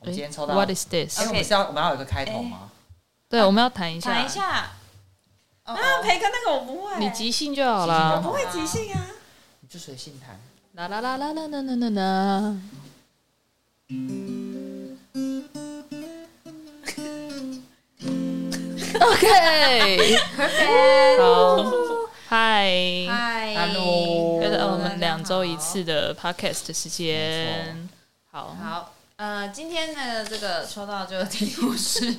[0.00, 1.20] 我们今天抽到，What is this？
[1.20, 2.70] 哎，我们是要我们要有一个开头吗？
[3.28, 4.70] 对，我们要谈一下，谈一下。
[5.66, 8.22] 哦啊，培哥那个我不会，你即兴就好了我。
[8.22, 9.06] 不会即兴啊。
[9.60, 10.40] 你就随性弹。
[10.72, 12.56] 啦啦啦啦啦啦啦啦啦。
[19.02, 20.16] OK，
[21.18, 21.62] 好，
[22.28, 27.88] 嗨，嗨 Hello 又到我们两周一次的 Podcast 时间。
[28.30, 32.16] 好，好，呃，今天的这个抽到这个题目是，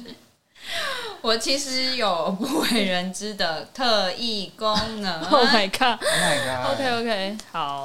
[1.21, 5.19] 我其实有不为人知的特异功能。
[5.25, 5.99] Oh my God。
[5.99, 7.83] Oh my god！OK OK，好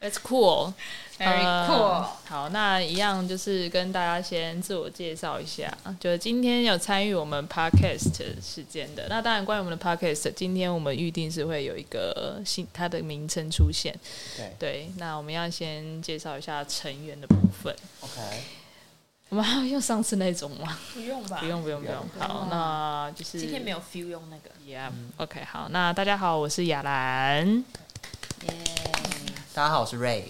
[0.00, 0.72] ，It's cool。
[1.18, 2.30] Very 呃 cool。
[2.30, 9.06] 好，那一样就是跟大家先自我介绍一下，就是今天有参与我们 podcast 事件的。
[9.10, 13.94] 那当然，关于我们的 podcast，今天我们预定是会有一个新它的名称出现。
[14.34, 17.76] 对对，那我们要先介绍一下成员的部分。
[18.00, 18.20] ，OK，
[19.28, 20.78] 我们还要用上次那种吗？
[20.94, 21.96] 不用吧不用不用不用。
[22.18, 24.50] 好，那就是今天没有 feel 用那个。
[24.66, 27.62] Yeah，OK，、好，那大家好，我是雅兰。
[28.48, 28.54] 耶！
[29.52, 30.26] 大家好，我是 Ray。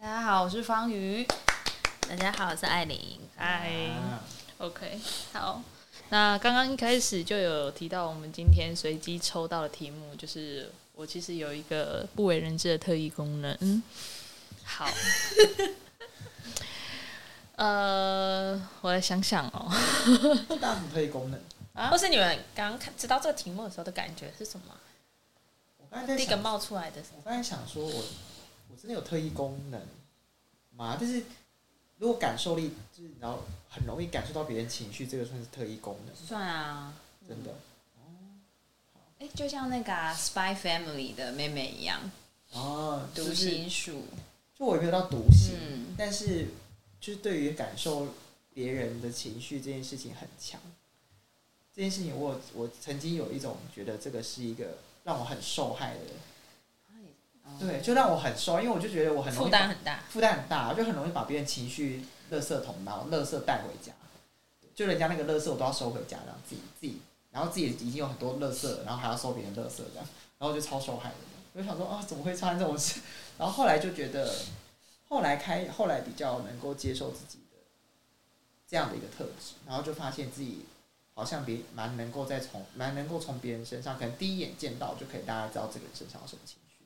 [0.00, 1.24] 大家好，我是方瑜。
[2.08, 3.20] 大家好，我是艾琳。
[3.36, 3.70] 嗨。
[3.92, 4.20] 啊
[4.58, 4.98] OK，
[5.32, 5.62] 好。
[6.08, 13.56] 那刚刚一开始就有提到，我们今天随机抽到的题目就是我其实有一个不为人知的特异功能。
[13.60, 13.80] 嗯，
[14.64, 14.88] 好。
[17.54, 19.70] 呃，我来想想哦。
[20.60, 21.40] 大家什么特异功能？
[21.74, 24.66] 啊或是你们刚刚看知道这个题目的时候的感觉是什么？
[24.66, 24.78] 我
[25.94, 28.04] 刚才第一个，冒出来的我刚才想说我
[28.68, 29.80] 我真的有特异功能
[30.76, 30.96] 吗？
[30.96, 31.22] 就是
[31.98, 36.92] 如果感受力就是然后很容易感受到别人情绪，这个算是特异功能，算啊，
[37.28, 37.52] 真的。
[37.52, 38.02] 哦
[39.20, 42.10] 哎，就像那个、啊《Spy Family》的妹妹一样，
[42.50, 44.02] 哦，就读是心术。
[44.58, 46.48] 就我也没有到独行，嗯但是
[47.00, 48.08] 就是对于感受
[48.52, 50.60] 别人的情绪这件事情很强。
[51.72, 56.00] 这件事情我有我曾经有一种觉得这个是一个让我很受害的，
[57.60, 60.00] 对，就让我很受，因为我就觉得我很容负担很大。
[60.08, 63.92] 负担很大，就很容易把别人情绪垃圾桶，然后垃圾带回家，
[64.74, 67.00] 就人家那个垃圾我都要收回家，然后自己自己，
[67.30, 70.06] 然后自己已经有很多垃圾，然后还要收别人垃圾这样，
[70.38, 71.16] 然后就超受害的。
[71.52, 73.00] 我就想说啊，怎么会发生这种事？
[73.38, 74.34] 然后后来就觉得，
[75.08, 77.58] 后来开后来比较能够接受自己的
[78.66, 80.64] 这样的一个特质，然后就发现自己
[81.14, 86.84] 好像别蛮能够再从蛮能够从别人身上，可能第一眼见到就可以大家知道这个人身上有什么情绪。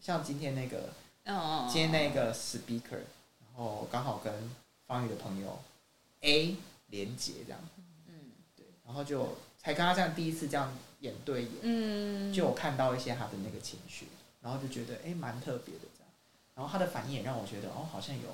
[0.00, 0.92] 像今天那个。
[1.26, 3.00] 嗯，今天那个 speaker，
[3.40, 4.54] 然后刚好跟
[4.86, 5.58] 方宇的朋友
[6.20, 6.54] A
[6.88, 7.58] 连接这样，
[8.08, 8.14] 嗯
[8.54, 14.08] 对，然后就才跟他这样第一次这样眼对眼，嗯，就有看到一些他的那个情绪，
[14.42, 16.12] 然后就觉得哎蛮特别的这样，
[16.56, 18.28] 然后他的反应也让我觉得哦好像有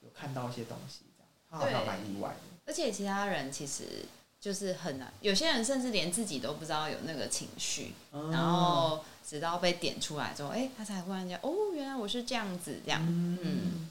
[0.00, 4.06] 有看到一些东西这样，他好像蛮意外的，而且其他人其实
[4.48, 13.90] 就是很难，有些人甚至连自己都不知道有那个情绪，嗯然后直到被点出来之后，哎、他才忽然间哦，原来我是这样子，这样，嗯嗯，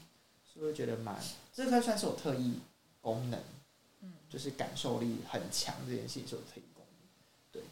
[0.52, 1.14] 所以我觉得蛮
[1.54, 2.58] 这个算是我特异
[3.00, 3.38] 功能，
[4.02, 7.08] 嗯就是感受力很强这件事情是我特异功能。
[7.52, 7.62] 对，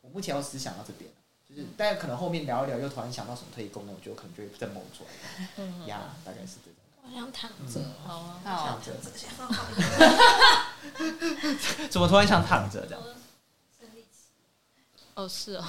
[0.00, 1.08] 我目前我只想到这边，
[1.48, 5.64] 就是但可能后面聊一聊又突然想到什么特异功能，我觉得可能就会再冒出来。
[5.86, 6.69] 呀，大概是这种。
[7.12, 7.80] 我想躺着。
[8.06, 8.40] 好啊。
[8.44, 8.92] 好躺，着，
[9.36, 9.64] 好好
[11.90, 13.02] 怎么突然想躺着这样？
[15.14, 15.64] 哦，是哦。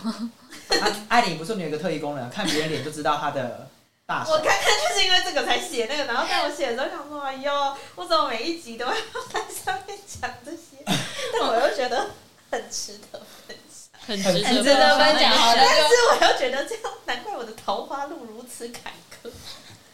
[0.69, 3.67] 艾艾琳不是你有一个特异功能，看别人脸就知道他的
[4.05, 4.37] 大小我。
[4.37, 10.85] 刚刚就是因为这个才写那个，然后在我写的时候想说，哎呦，我怎么每一集都要在上面讲这些？
[10.85, 12.11] 但我又觉得
[12.49, 18.95] 很值得分享，很值得很值得分享，但是我又觉得这样，难怪我的桃花路如此坎坷。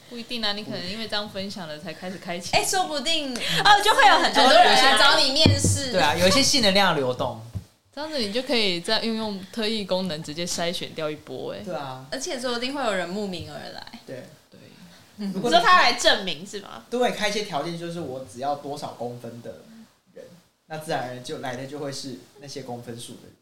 [0.09, 2.55] 不一定啊，你可能因为这样分享了才开始开启。
[2.55, 7.41] 哎、说不定哦，就会有很很多多人来来找你面试，对啊，有一些性能量流动。
[7.93, 11.59] 这样子你就可以再运用特异功能直接筛选掉一波哎。
[11.59, 13.85] 对啊，而且说不定会有人慕名而来。
[14.05, 14.23] 对。
[14.51, 14.59] 对，
[15.33, 16.85] 如果你说他来证明是吗？
[16.91, 19.49] 对开一些条件，就是我只要多少公分的
[20.13, 20.23] 人，
[20.67, 23.33] 那自然而然就来的就会是那些公分数的人。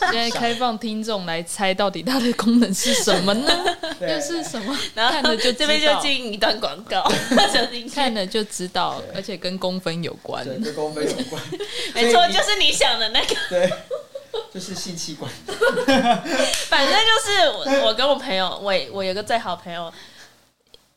[0.00, 3.64] 现在开放听众来猜到底它的功能是什么呢？
[3.98, 4.76] 对又是什么？
[4.94, 7.02] 然后看了就这边就进一段广告，
[7.94, 10.44] 看了就知道，而且跟公分有关。
[10.44, 11.42] 对跟公分有关。
[11.94, 13.34] 没错，就是你想的那个。
[13.48, 13.72] 对，
[14.52, 15.30] 就是性器官。
[16.68, 19.92] 反正就是我，我跟我朋友，我我有个最好朋友，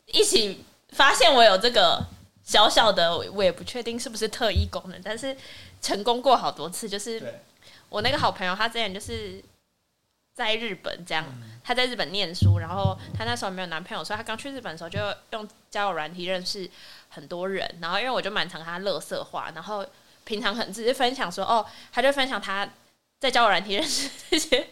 [0.07, 2.05] 一起发现我有这个
[2.43, 5.35] 小小的，我我也不确定是不是特异功能，但是
[5.81, 6.87] 成功过好多次。
[6.87, 7.41] 就是对，
[7.91, 9.43] 我那个好朋友，他之前就是
[10.33, 11.25] 在日本这样，
[11.61, 14.97] 他在日本念书，然后他那时候没有男朋友，所以他刚去日本的时候就
[15.31, 16.71] 用交友软体认识
[17.09, 19.85] 很多人，然后因为我就蛮常跟她乐色话，然后
[20.23, 22.65] 平常很只是分享说哦，他就分享他
[23.19, 24.69] 在交友软体认识这些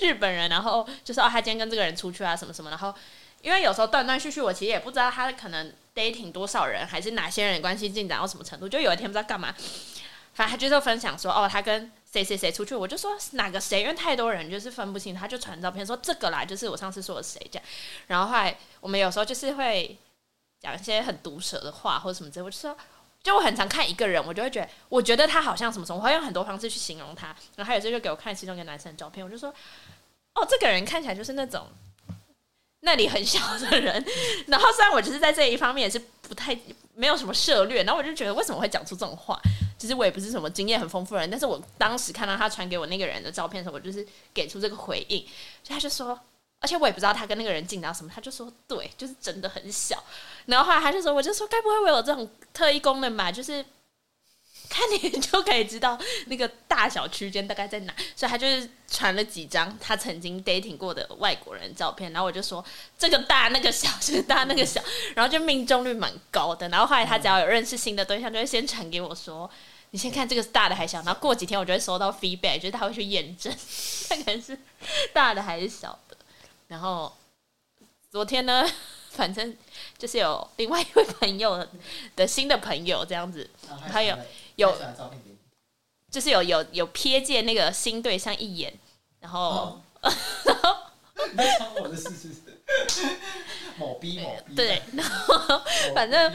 [0.00, 2.94] 日本人，然后就是哦，他今天跟这个人出去啊什么什么，然后
[3.42, 9.52] 因为有时候断断续续，我其实也不知道他可能 dating 多少人，还是哪些人关系进展到什么程度，就有一天不知道干嘛，
[10.34, 17.68] 反正他就是分享说哦，他跟谁谁谁出去，我就说哪个谁，因为太多人就是分不清，他就传照片说这个啦，就是我上次说的谁这样。
[18.08, 19.96] 然后后来我们有时候就是会
[20.60, 22.76] 讲一些很毒舌的话或者什么之类，我就说，
[23.22, 27.28] 就我很常看一个人，我就会觉得，我觉得他好像什么什么，我会用很多方式去形容他。
[27.54, 29.48] 然后他有时候就给我看其中一个男生的照片，我就说，
[30.34, 31.68] 哦，这个人看起来就是那种
[32.80, 34.04] 那里很小的人。
[34.48, 36.58] 然后虽然我就是在这一方面也是不太
[36.94, 39.40] 没有什么涉略，然后我就觉得为什么会讲出这种话？
[39.80, 45.24] 其实我也不是什么经验很丰富的人，但是我当时看到他传给我那个人的照片的时候，我就是给出这个回应，
[45.62, 46.08] 就他就说，
[46.60, 50.04] 而且我也不知道他跟那个人进到什么，他就说对，就是真的很小。
[50.44, 53.32] 然后后来他就说，我就说该不会我有这种特异功能吧？
[53.32, 53.64] 就是
[54.68, 62.62] 看你就可以知道那个大小区间大概在哪，所以他就是传了几张他曾经 dating 过的外国人照片，然后我就说
[62.98, 64.82] 这个大那个小，这个大那个小，
[65.16, 66.68] 然后就命中率蛮高的。
[66.68, 69.50] 然后后来他只要有认识新的对象，就会先传给我说。
[69.92, 73.52] 你先看这个是大的还是小，然后过几天我就会收到 feedback，就是他会去验证，
[74.08, 74.58] 看 看是
[75.12, 76.16] 大的还是小的。
[76.68, 77.12] 然后
[78.10, 78.64] 昨天呢，
[79.10, 79.56] 反正
[79.98, 81.66] 就是有另外一位朋友
[82.14, 83.50] 的新的朋友这样子，
[83.90, 84.16] 还有
[84.56, 84.76] 有
[86.10, 88.72] 就是有有有瞥见那个新对象一眼，
[89.18, 89.80] 然后
[90.44, 90.76] 然后
[91.32, 92.28] 没想我的事是
[93.78, 95.62] 某逼某逼，对，然后
[95.94, 96.32] 反正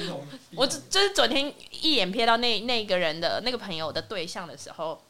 [0.56, 5.02] 我就就是昨天一眼瞥到那那个人的那个朋友的对象的时候，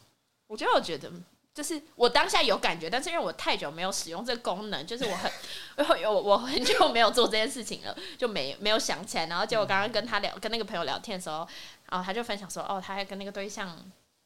[0.48, 1.10] 我就有觉得，
[1.54, 5.32] 就是我当下有感觉，但是因为我太久没有使用这个功能，就是我很
[6.04, 9.28] 我我我很久没有做这件事情了，就没没有想起来。
[9.28, 11.48] 然后结果刚刚跟他聊，跟那个朋友聊天的时候，
[11.90, 13.78] 然后他就分享说，哦，他还跟那个对象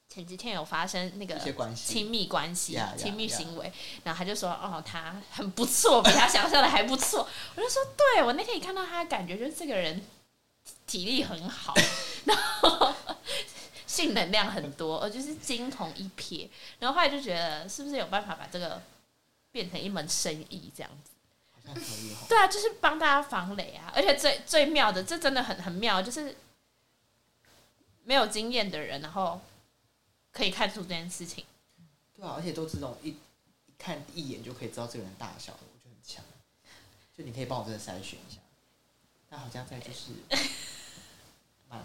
[0.09, 1.37] 前几天有发生那个
[1.75, 3.71] 亲密关系亲密呀行为，
[4.03, 7.29] 然后他就说，哦，他很不错，比他想象的还不错。
[7.55, 10.03] 我就说，对我那天一看到他，感觉就是这个人
[10.87, 11.75] 体力很好，
[12.25, 12.91] 然后
[13.85, 16.49] 性能量很多，呃，就是惊鸿一瞥。
[16.79, 18.81] 然后后来就觉得，是不是有办法把这个
[19.51, 21.11] 变成一门生意这样子？
[21.51, 22.25] 好像可以哈。
[22.27, 23.93] 对啊，就是帮大家防雷啊！
[23.95, 26.35] 而且最最妙的，这真的很很妙，就是
[28.05, 29.39] 没有经验的人，然后
[30.39, 31.43] 可以看出这件事情。
[32.15, 36.23] 对啊，而且都是这种一一看一眼就可以知道这个人大小的，我觉得很强。
[37.15, 38.39] 就你可以帮我真的筛选一下。
[39.29, 40.11] 但好像在就是，
[41.69, 41.79] 蛮，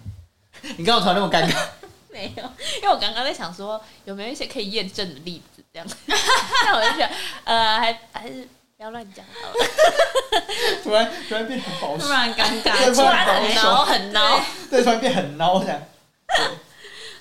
[0.79, 1.69] 你刚刚突然那么尴尬，
[2.11, 2.43] 没有，
[2.77, 5.89] 因为我刚刚在想说有没有一些可以验证的例子，这样。
[6.06, 7.15] 那我就觉得，
[7.45, 9.55] 呃，还还是不要乱讲好了。
[10.83, 14.43] 突然突然变得很保守，突然尴尬，突然很孬，很孬。
[14.71, 15.83] 对，突然变很孬这样。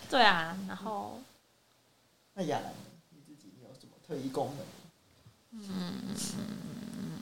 [0.10, 1.13] 对啊，然后
[2.36, 2.74] 那亚兰，
[3.12, 4.66] 你自己有什么特异功能？
[5.70, 5.94] 嗯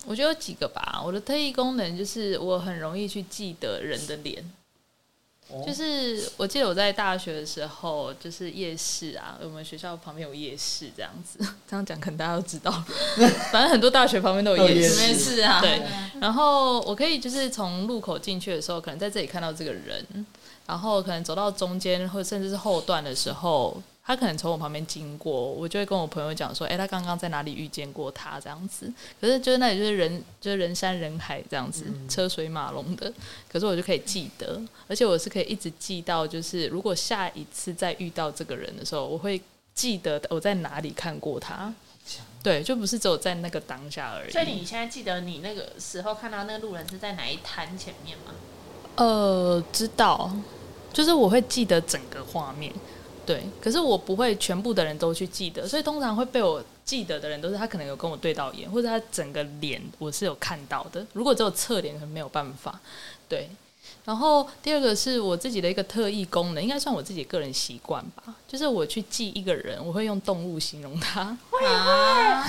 [0.08, 1.02] 我觉得有几个吧。
[1.06, 4.44] 我的特异功能就是我很容易去记得人的脸。
[5.50, 11.38] 哦就是我记得我在大学的时候，就是夜市啊，我们学校旁边有夜市这样子。
[11.70, 12.72] 这样讲可能大家都知道，
[13.52, 15.08] 反正很多大学旁边都有夜市。
[15.08, 15.82] 没事啊，对，
[16.22, 20.26] 然后我可以就是从路口进去的时候，可能在这里看到这个人，
[20.66, 28.92] 然后可能走到中间或者甚至是后段的时候，他可能从我旁边经过，我就会跟我朋友讲说，哎、他刚刚在哪里遇见过他这样子。
[29.20, 33.12] 可是就是那里就是人就是人山人海这样子，车水马龙的，
[33.52, 39.42] 可是我就可以记得，而且我是可以一直记到，就是如果下一次再遇到这个人的时候，我会
[39.74, 41.74] 记得我在哪里看过他。
[42.44, 44.32] 对，就不是只有在那个当下而已。
[44.32, 48.34] 所以你现在记得你那个时候看到那个路人是在哪一摊前面吗？
[48.96, 50.36] 呃，知道，
[50.92, 52.74] 就是我会记得整个画面，
[53.26, 62.80] 对，可是我不会全部的人都去记得，所以通常会被我记得的人都是他可能有跟我对到眼，或者他整个脸我是有看到的，如果只有侧脸可能没有办法，
[63.30, 63.50] 对。
[64.04, 71.22] 然后第二个是我自己的一个特异功能，应该算我自己个人习惯吧，就是我去记一个人，我会用动物形容他。
[71.22, 72.44] 啊，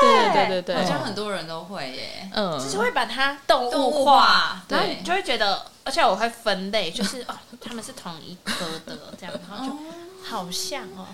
[0.00, 4.78] 对对对对对，好像很多人都会耶，嗯，就是会把它动动物物化，对。
[4.78, 9.72] 然后你，就会觉得，而且我会分类，就是哦，他们是同一科的这样，然后就
[10.28, 11.06] 好像哦，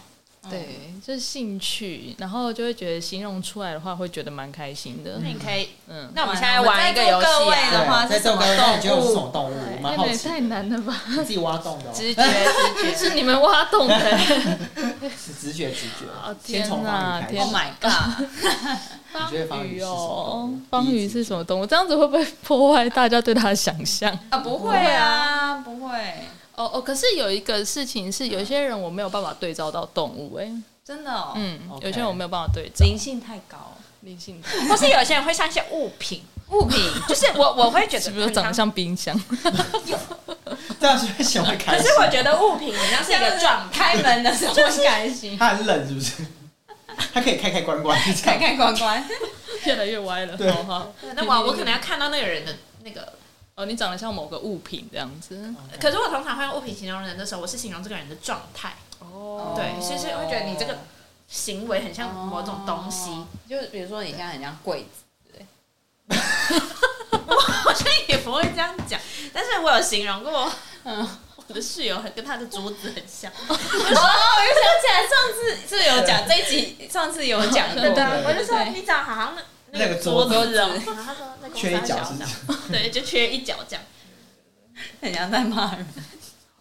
[0.50, 5.28] 对，就是兴趣，然后就会觉得形容出来的话，会觉得蛮开心的那。
[5.28, 9.26] 你可以，嗯，那我们现在玩一个游戏各位的啊，话在是什么这个那你觉得我是什动物？
[9.26, 9.54] 么动物？
[9.76, 11.00] 我蛮那也好奇，太难了吧？
[11.14, 12.96] 自己挖洞的哦，直觉直觉。
[12.96, 14.18] 是你们挖洞的。
[15.16, 16.34] 是直觉直觉哦。
[16.44, 17.54] 天哪天 Oh。
[17.54, 18.26] my god！
[19.12, 21.66] 方 你觉得方宇宇是什么动哦物，方宇是什么动物？
[21.66, 24.10] 这样子会不会破坏大家对它的想象？
[24.30, 25.92] 啊，不会啊，不会，
[26.54, 30.50] 哦哦，可是有一个事情是，有些人我没有办法对照到动物、哎，
[30.84, 32.84] 真的哦，嗯有些人我没有办法对照。
[32.84, 36.78] 灵性太高，灵性，或是有些人会像一些物品，物品
[37.08, 39.18] 就是我我会觉得 是不是长得像冰箱？
[40.80, 41.82] 这样是不是显会开可？
[41.82, 46.26] 是我觉得物品好像是一个状态， 开门的时候会开心，它很冷，是不是？
[47.14, 48.40] 它可以开开关关，开样。
[48.40, 49.02] 开关关，
[49.64, 50.36] 越来越歪了。
[50.36, 52.54] 对好好，那我我可能要看到那个人的
[52.84, 53.12] 那个，
[53.62, 55.54] 哦，你长得像某个物品这样子。
[55.80, 60.78] 可是我通常会用物品形容人的时候，我是形容这个人的状态，哦对，其实会觉得你这个
[61.28, 65.46] 行为很像某种东西，哦，就是比如说你现在很像柜子，对。
[67.26, 69.00] 我好像也不会这样讲，
[69.32, 70.50] 但是我有形容过，
[70.84, 71.08] 嗯，
[71.46, 79.36] 我的室友很跟他的桌子很像，哦，我又想起来上次是有讲这一集，上次有讲过，对对我就说你长得好像
[79.72, 82.30] 那那个个桌桌子哦，然后他说那缺一角是这样？
[82.70, 83.84] 对，就缺一角这样。
[85.00, 85.86] 很像在骂人，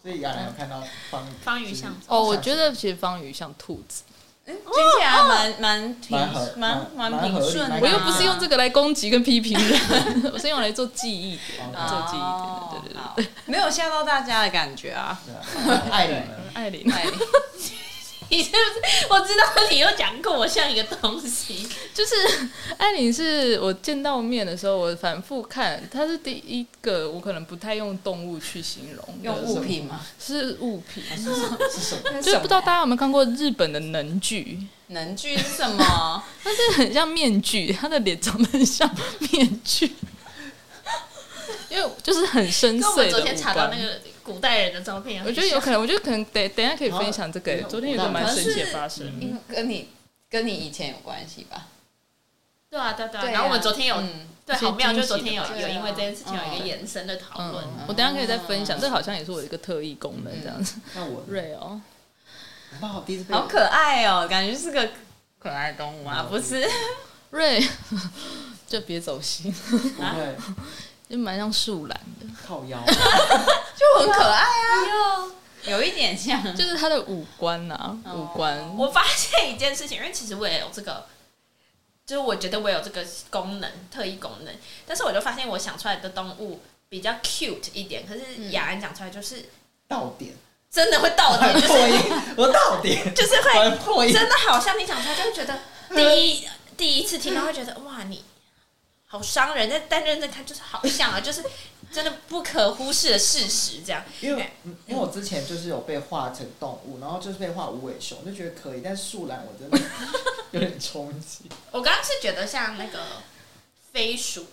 [0.02, 4.04] 所以雅兰有看到方方鱼像哦，我觉得其实方鱼像兔子，
[4.46, 6.18] 听起来蛮蛮平
[6.58, 9.82] 蛮合蛮平顺的啊，我又不是用这个来攻击跟批评人，
[10.34, 12.20] 我是用来做记忆点，哦做记忆
[12.72, 12.82] 点。
[12.84, 15.20] 对对对没有吓到大家的感觉啊。
[15.26, 16.34] 对啊艾琳呢？
[16.54, 17.06] 艾琳哎，
[18.32, 19.08] 你是不是？
[19.10, 22.16] 我知道你有讲过我像一个东西，就是
[22.78, 30.00] 艾琳，是我见到面的时候，我反复看，她是第一个，我可能不太用动物去形容，用物品吗？
[30.18, 31.58] 是物品，是什么？
[31.70, 32.22] 是什么？
[32.22, 36.24] 就是不知道大家有没有看过日本的能剧，能剧是什么？
[36.42, 39.92] 它是很像面具，他的脸长得很像面具，
[41.70, 43.70] 因为就是很深邃的们昨天查五官。
[43.70, 49.90] 到那个古代人的照片，我觉得有可能，我觉得可能等等一下可以分享这个、好昨天有个蛮神奇的发生，因为跟你
[50.30, 51.68] 跟你以前有关系吧？
[52.70, 57.66] 对啊对啊对然后我们昨天有嗯，对好妙，就是昨天有有因为这件事情有一个嗯延伸的讨论。
[57.66, 60.80] 嗯，我等下可以再分享，这好像也是我的一个特异功能这样子。
[60.96, 61.82] 那我瑞哦，
[62.80, 64.90] 我好第一次好可爱哦，感觉是个
[65.38, 66.66] 可爱动物啊，不是？
[67.32, 67.62] 瑞
[68.68, 70.36] 就别走心，不会。
[71.10, 72.82] 就蛮像树懒的，靠腰，
[73.82, 75.26] 就很可爱啊，
[75.64, 78.14] 有一点像，就是他的五官呐、哦。
[78.14, 78.78] 五官。
[78.78, 81.08] 我发现一件事情，因为其实我也有这个，
[82.06, 84.54] 就是我觉得我有这个功能，特异功能，
[84.86, 89.50] 但是我就发现我想出来的动物比较 cute 一点，可是雅安讲出来就是
[89.88, 90.32] 到点，
[90.70, 92.00] 真的会到点，就破是音，
[92.38, 95.60] 我到点，就是会破音，真的好像你讲出来就会觉得
[95.96, 96.48] 第一
[96.78, 98.24] 第一次听到会觉得哇你
[99.12, 101.44] 好伤人，但但认真看就是好像啊，就是
[101.92, 104.02] 真的不可忽视的事实这样。
[104.22, 109.78] 因为嗯因为我之前就是有被画成动物，然后就是被画无尾熊，就觉得可以，但树懒我真的
[110.52, 111.50] 有点冲击。
[111.72, 113.00] 我刚刚是觉得像那个
[113.92, 114.48] 飞鼠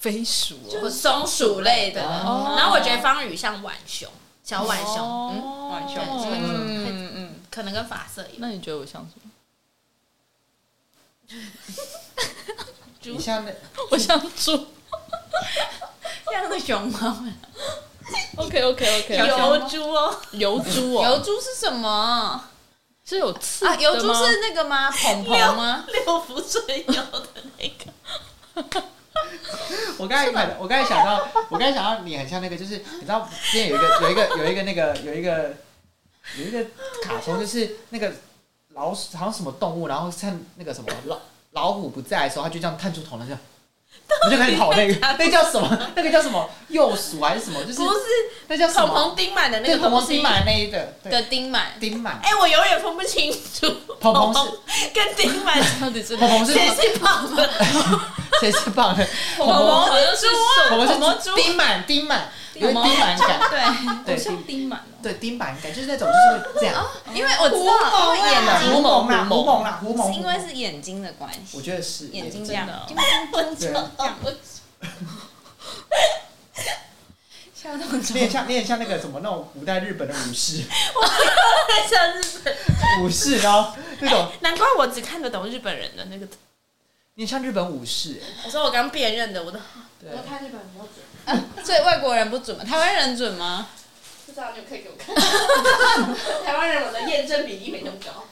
[0.00, 4.10] 飞鼠哦，或松鼠类的，哦然后我觉得方宇像浣熊，
[4.42, 8.36] 小浣熊，哦浣熊，嗯嗯，可能跟发色一样。
[8.38, 9.30] 那你觉得我像什么？
[13.02, 13.52] 你像那
[13.90, 14.66] 我像猪。
[16.30, 17.16] 像个熊猫。
[18.36, 22.48] OK OK OK，油猪哦，油猪哦，油猪是什么
[23.04, 23.74] 是有刺啊？
[23.76, 24.90] 油猪是那个吗？
[24.90, 25.84] 鹏鹏吗？
[25.92, 28.82] 六福水油的那个，
[29.98, 35.54] 我刚才看，我刚才想到，我刚才想到你很像那个，就是你知道之前有一个有一个有一个那个有一个
[36.38, 36.64] 有一个
[37.02, 38.12] 卡通，就是那个
[38.70, 41.18] 老鼠好像什么动物，然后趁那个什么老
[41.52, 43.40] 老虎不在的时候，他就这样探出头，然后这样。
[44.24, 45.78] 我就开始跑那个，那叫什么？
[45.94, 46.48] 那个叫什么？
[46.68, 47.60] 幼鼠还是什么？
[47.64, 48.00] 就是不是
[48.48, 48.86] 那叫什么？
[48.88, 50.22] 蓬蓬丁满的那对，个蓬蓬丁。
[50.22, 53.72] 满那一个，对，的丁满，丁满，哎，我永远分不清楚。
[54.00, 54.90] 蓬蓬是？
[54.94, 57.50] 跟丁满到底是蓬蓬是谁是胖的，
[58.40, 59.06] 谁是棒的？
[59.36, 60.26] 鹏鹏好像是
[60.72, 63.40] 我们蓬蓬猪是丁满丁满，有点丁满感，
[64.04, 64.82] 对，对，丁丁满哦。
[65.02, 66.86] 对丁板感，就是那种就是会这样。
[67.14, 69.08] 因为我知道，因为眼睛，胡蒙
[69.64, 72.68] 啦，胡蒙因为是眼睛的关系，我觉得是眼睛这样
[73.32, 73.88] 我知道
[74.22, 74.32] 我
[77.54, 80.62] 笑到你很像，你很像那个什么那种古代日本的武士，
[81.68, 82.56] 在像日本，
[83.02, 86.26] 武士，然后那种难怪我只看得懂日本人的那个。
[87.14, 89.60] 你很像日本武士，我说我刚辨认的，我的
[90.00, 91.04] 对，看日本人不准，
[91.64, 92.64] 所以外国人不准吗？
[92.64, 93.68] 台湾人准吗？
[94.26, 95.14] 不知道你可以给我看。
[96.44, 98.24] 台湾人我的验证比例没那么高。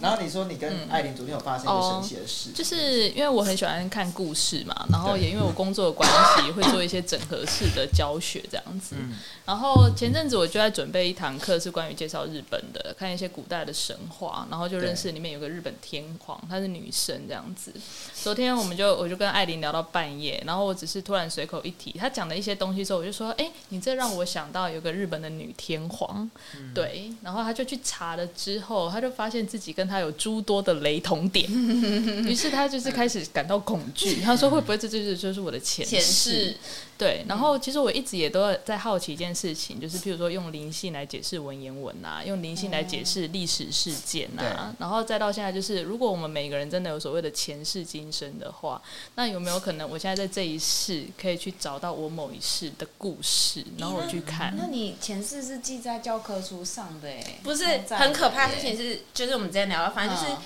[0.00, 8.96] 然后你说你跟嗯艾琳昨天有发生一个神奇的事，就是因为我很喜欢看故事嘛，然后也因为我工作的关系，会做一些整合式的教学这样子。
[8.98, 9.12] 嗯
[9.44, 17.72] 然后前阵子我就在准备一堂课，是关于介绍日本的，看一些古代的神话，然后就认识里面有个日本天皇，她是女生这样子。
[18.14, 26.30] 昨天我们就我就跟艾琳聊到半夜，然后我只是突然随口一提，她讲的一些东西之后，我就说：“哎、你这让我想到有个日本的女天皇。
[26.72, 31.50] 对，然后她就去查了之后，她就发现自己跟他有诸多的雷同点，
[32.28, 34.20] 于是他就是开始感到恐惧。
[34.20, 36.56] 他说：“会不会这就是就是我的前前世世？”
[36.98, 44.46] 对，然后其实我一直也都在好奇一件事情，就是譬如说用灵性来解释文言文啊，用灵性来解释历史事件对。
[44.46, 48.80] 啊，然后再到现在就是，如果我们每个人真的有所谓的前世今生的话，
[49.16, 54.54] 那有没有可能我现在在这一世可以去找到我某一世的故事，然后我去看？
[54.56, 60.38] 那你前世是记在教科书上的哎，不是很可怕的耶事情是，就是我们之前聊到，反正就是嗯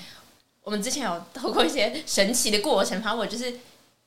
[0.62, 3.54] 我们之前有透过一些神奇的过程，反正我就是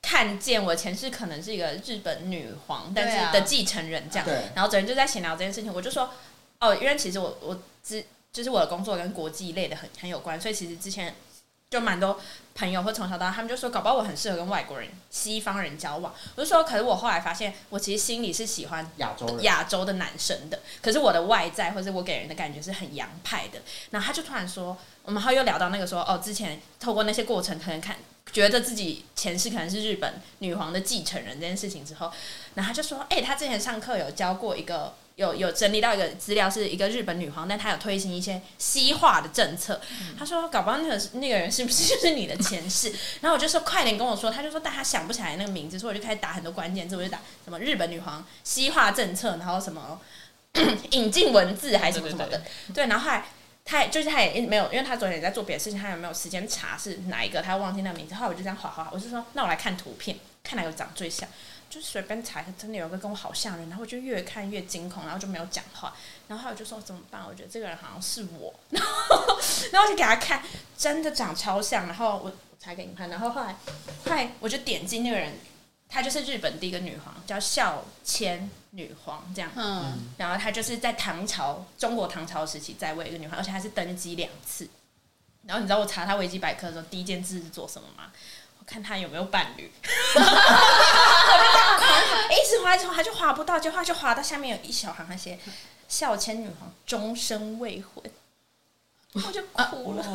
[0.02, 4.26] 看见我前世可能是一个日本女皇，但是的继承人这样。
[4.26, 6.10] 对，然后昨天就在闲聊这件事情，我就说，
[6.60, 11.16] 哦，因为其实我我之就是我的工作跟国际类的很很有关，所以其实之前
[11.70, 12.20] 就蛮多
[12.56, 16.12] 朋友或从小到大，他们就说，搞不好我很适合跟外国人、西方人交往。
[16.36, 23.62] 我就说，可是我后来发现，我其实心里是喜欢亚洲，亚洲的男生的，可是我的外在或者我给人的感觉是很洋派的。
[23.92, 27.98] 然后他就突然说，我们后又聊到那个说，哦，之前透过那些过程，可能看
[28.32, 32.12] 觉得自己前世可能是日本女皇的继承人这件事情之后，
[32.56, 34.96] 然后他就说，哎、他之前上课有教过一个。
[35.20, 39.82] 有有整理到一个资料，是一个日本女皇，但她有推行一些西化的政策。
[40.18, 42.90] 他说，搞不好那个那个人是不是就是你的前世？
[43.20, 44.32] 然后我就说，快点跟我说。
[44.32, 50.00] 她就说，但她想不起来那个名字，所以我就开始打很多关键字，我就打什么日本女皇西化政策，然后什么
[50.92, 52.42] 引进文字还是什么什么的。
[52.74, 53.26] 对，然后后来
[53.66, 58.16] 他也就是他也没有，因为他昨天也在做别的事情，他也没有时间查是哪一个，他忘记那个名字。
[58.16, 61.28] 后来我就这样划划，我就说，那我来看图片，看哪个长最像。
[61.70, 65.96] 就随便查，真的有一个跟我好像的人，然后我就越看越惊恐，然后就没有讲话。
[66.28, 67.24] 然后我就说怎么办？
[67.28, 69.40] 我觉得这个人好像是我， 然后
[69.72, 70.44] 然后我就给他看，
[70.78, 71.88] 真的长超像。
[71.88, 73.56] 然后我我才给你看，然后后来
[74.06, 75.34] 后来我就点击那个人，
[75.88, 79.52] 她就是日本第一个女皇，叫孝谦女皇这样。
[79.56, 84.70] 嗯，然后她就是在唐朝，中国唐朝时期在位一个女皇，而且她是登基两次。
[85.46, 88.12] 然后你知道我查她维基百科的时候，第一件事是做什么吗？
[88.70, 89.64] 我看他有没有伴侣。
[92.30, 95.40] 一直滑，一直滑，就滑不到，就划就滑到下面有一小行，那些
[95.90, 98.04] “孝谦女皇终身未婚”，
[99.14, 100.06] 我就哭了。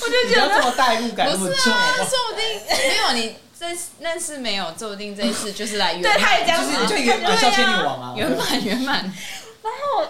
[0.00, 2.44] 我就觉得这么代入感那么重，不是啊， 说不定
[2.88, 3.64] 没有你这
[4.00, 9.12] 那是没有，说不定这一次就是来圆满，对他也这样子就是就圆满孝谦女王啊，圆满圆满。
[9.62, 10.08] 然后，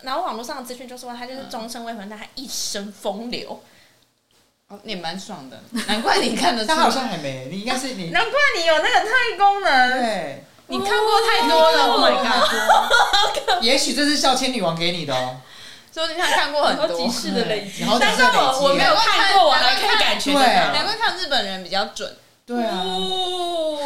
[0.00, 3.62] 然后网络上的资讯就说他就是终身未婚，但他一生风流。
[4.68, 9.90] 哦，你蛮爽的，难怪你看得出 他好像还没，你应该是你难怪你有那个太功能。
[10.00, 15.36] 对你看过太多了，Oh my god！god， 也许这是孝千女王给你的哦，
[15.94, 17.90] 说你看看过很好多，几世的累积然。
[17.90, 20.72] 后但是我我没有看过，我还可以感觉对到。
[20.72, 22.16] 难怪看日本人比较准。
[22.44, 23.78] 对啊，哦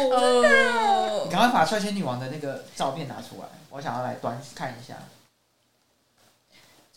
[1.25, 4.95] 你赶快把孝千女王的那个照片拿出来，我想要来端看一下。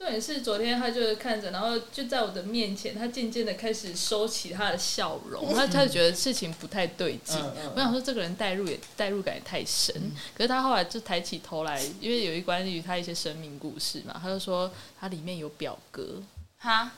[0.04, 7.38] 重点是昨天他就是看着，然后就在我的面前，他渐渐的开始收起他的笑容，他他就觉得事情不太对劲。
[7.74, 9.94] 我想说这个人代入也代入感也太深，
[10.34, 16.22] 可是他后来就抬起头来，因为有一关于他一些生命故事嘛，他就说他里面有表哥，
[16.58, 16.92] 哈，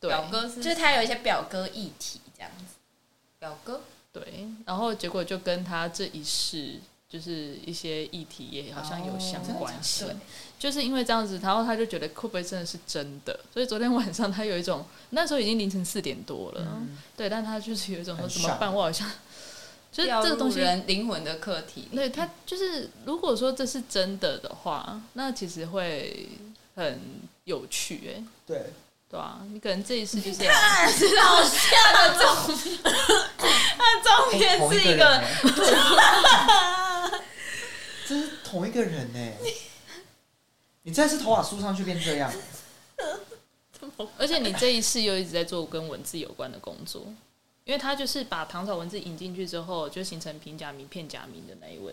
[0.00, 0.08] 对。
[0.08, 2.76] 表哥是就是他有一些表哥议题这样子。
[3.38, 3.82] 表哥，
[4.14, 10.06] 对，然后结果就跟他这一世就是一些议题也好像有相关系。
[10.58, 13.38] 对，就是因为这样子，然后他就觉得会不会真的是真的？
[13.52, 16.82] 所以昨天晚上他有一种，那时候已经凌晨四点多了，
[17.16, 18.72] 对，但他就是有一种说很怎么办？
[18.72, 19.10] 我好像
[19.92, 21.88] 就是这个东西，灵魂的课题。
[21.94, 26.28] 对他就是如果说这是真的的话，那其实会
[26.74, 27.00] 很
[27.44, 28.72] 有趣、哎，对，
[29.10, 32.26] 对啊、你可能这一次就是 要好像的重，
[33.78, 35.22] 那重点同是一个
[38.06, 39.18] 这是同一个人呢。
[40.86, 42.32] 你这次头发梳上去变这样，
[44.16, 47.02] 而且你这一次又一直在做跟文字有关的工作，
[47.64, 51.92] 因为他就是把唐朝文字引进去之后，就形成平假名、片假名的那一位。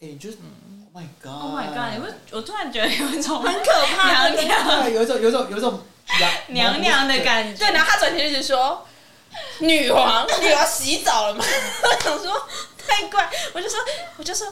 [0.00, 1.92] 哎，你就是嗯 Oh my God，，Oh my god！
[1.94, 5.78] 你会，我突然觉得有一种很可怕娘娘对，有一种有一种有一种
[6.48, 7.58] 娘娘的感觉。
[7.58, 8.86] 对，然后他转天就一直说，
[9.60, 11.44] 女王，女王洗澡了吗？
[11.44, 12.48] 我想说
[12.78, 13.78] 太怪，我就说，
[14.16, 14.50] 我就说，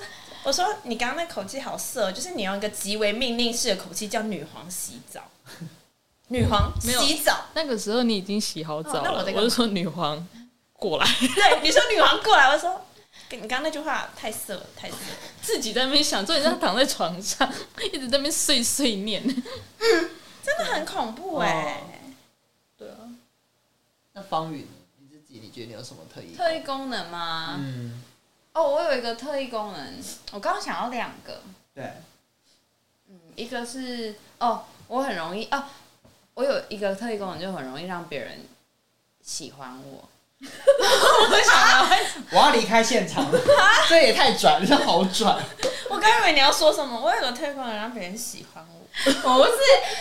[0.49, 5.21] 我说你刚刚那口气好色，就是你用一个极为命令式的口气叫女皇洗澡。
[6.29, 10.27] 女皇没有洗澡，那个时候你已经洗好澡了，哦那我在我就说女皇
[10.73, 12.81] 过来， 对，你说女皇过来，我说
[13.31, 15.17] 你刚刚那句话太色了，太色了。
[15.43, 17.51] 自己在那边想，重点是他躺在床上，
[17.93, 19.23] 一直在那边碎碎念。
[20.43, 21.83] 真的很恐怖哎、
[22.79, 23.05] 对啊，
[24.15, 24.67] 那方宇，
[24.99, 26.35] 你自己你觉得你有什么特异？
[26.35, 27.57] 特异功能吗？
[27.59, 28.03] 嗯，
[28.53, 29.95] 哦，我有一个特异功能，
[30.33, 31.43] 我刚刚想要两个，
[31.75, 31.85] 对，
[33.09, 35.65] 嗯，一个是哦，我很容易哦，
[36.35, 38.47] 我有一个特异功能，就很容易让别人
[39.23, 40.09] 喜欢我。
[40.41, 41.89] 我想
[42.31, 43.41] 我要离开现场了，
[43.89, 45.37] 这也太转，这好转。
[45.91, 49.53] 我刚以为你要说什么，我有个特异功能让别人喜欢我，不是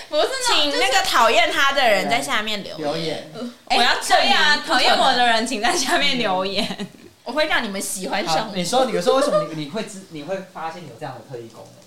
[0.10, 3.32] 不是那种，请那个讨厌他的人在下面留言，留言，
[3.70, 6.88] 哎我要证明对啊，不可能讨厌我的人请在下面留言。
[7.28, 8.56] 我会让你们喜欢好上，我。
[8.56, 11.84] 你说，你说为什么你你会知你会发现有这样的特异功能？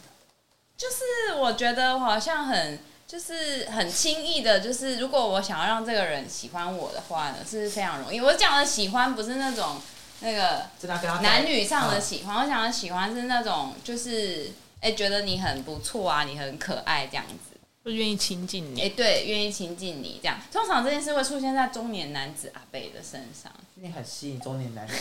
[0.76, 8.20] 就是我觉得我好像很就是很轻易的，就是如果我想要让这个人喜欢我的话呢，是非常容易。
[8.20, 9.80] 我讲的喜欢不是那种
[10.20, 17.58] 那个真的要跟他男女上的啊喜欢，我讲的喜欢是那种就是哎、觉得你很不错啊，你很可爱这样子。
[17.84, 18.90] 就愿意亲近你哎、你。
[18.90, 20.38] 对，愿意亲近你这样。
[20.52, 23.52] 通常这件事会出现在中年男子阿贝的身上。
[23.74, 24.94] 你很吸引中年男子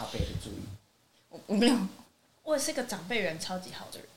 [0.00, 0.64] 阿贝的注意。
[1.28, 1.76] 我我没有
[2.42, 4.08] 我也是个长辈缘超级好的人。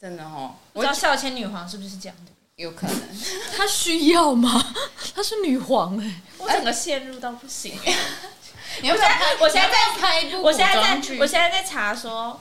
[0.00, 2.32] 真的哦，我知道孝谦女皇是不是这样的？
[2.56, 3.00] 有可能。
[3.56, 4.74] 她需要吗？
[5.14, 7.78] 她是女皇哎、我整个陷入到不行。
[8.80, 9.36] 你要不要拍？
[9.40, 12.40] 我现在在拍一部我现在在古装，剧我现在在查说，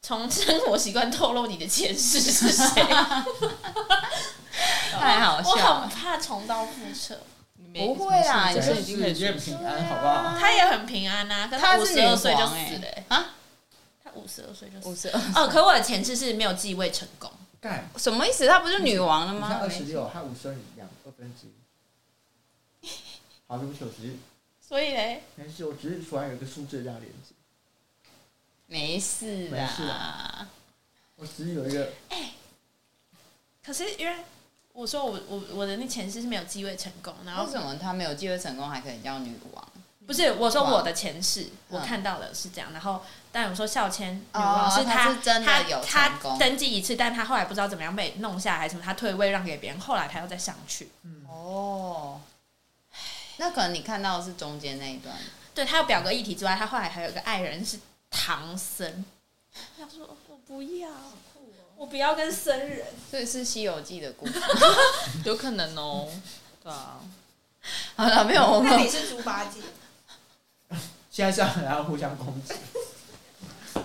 [0.00, 2.82] 从生活习惯透露你的前世是谁。
[4.92, 5.80] 太好笑了。
[5.82, 7.20] 很怕重蹈覆辙。
[7.74, 10.38] 不会啦这你是已经可以也很平安，好不好？
[10.38, 13.04] 他也很平安呐、可他五十二岁就死哎、了、欸。
[13.08, 13.34] 啊，
[14.04, 15.08] 他五十二岁就五死。
[15.08, 17.30] 十二哦，可我的前世是没有继位成功。
[17.60, 18.46] 干，什么意思？
[18.46, 19.48] 她不是女王了你吗？
[19.48, 22.88] 像二十六，他五十二一样，二分之一。
[23.46, 24.16] 好，对不起，我只是
[24.60, 27.34] 所以嘞，没事，我只是突然有一个数字这样连接，
[28.66, 30.48] 没事没事啦。
[31.16, 32.32] 我只是有一个哎
[33.64, 34.16] 可是因为
[34.74, 39.68] 我说我我我的那前世是没有机会成功，然后为什么他没有机会成功还可以叫女王？
[40.04, 50.90] 不是我说我的前世，我嗯看到的是这样，然后但我说孝谦女哦王是他是真的他有他成功登记一次，但他后来不知道怎么样被弄下来，什么他退位让给别人，后来他又再上去。
[51.28, 52.20] 哦，
[53.36, 55.16] 那可能你看到的是中间那一段。
[55.54, 57.78] 对他有表格议题之外，他后来还有一个爱人是
[58.10, 59.04] 唐僧。
[59.78, 60.90] 他说我不要，
[61.76, 62.86] 我不要跟僧人。
[63.10, 64.34] 所以是《西游记》的故事。
[65.24, 66.08] 有可能哦。
[66.62, 67.00] 对啊，
[67.96, 69.60] 好了，没有我们是猪八戒？
[71.10, 72.54] 现在是要然后互相攻击。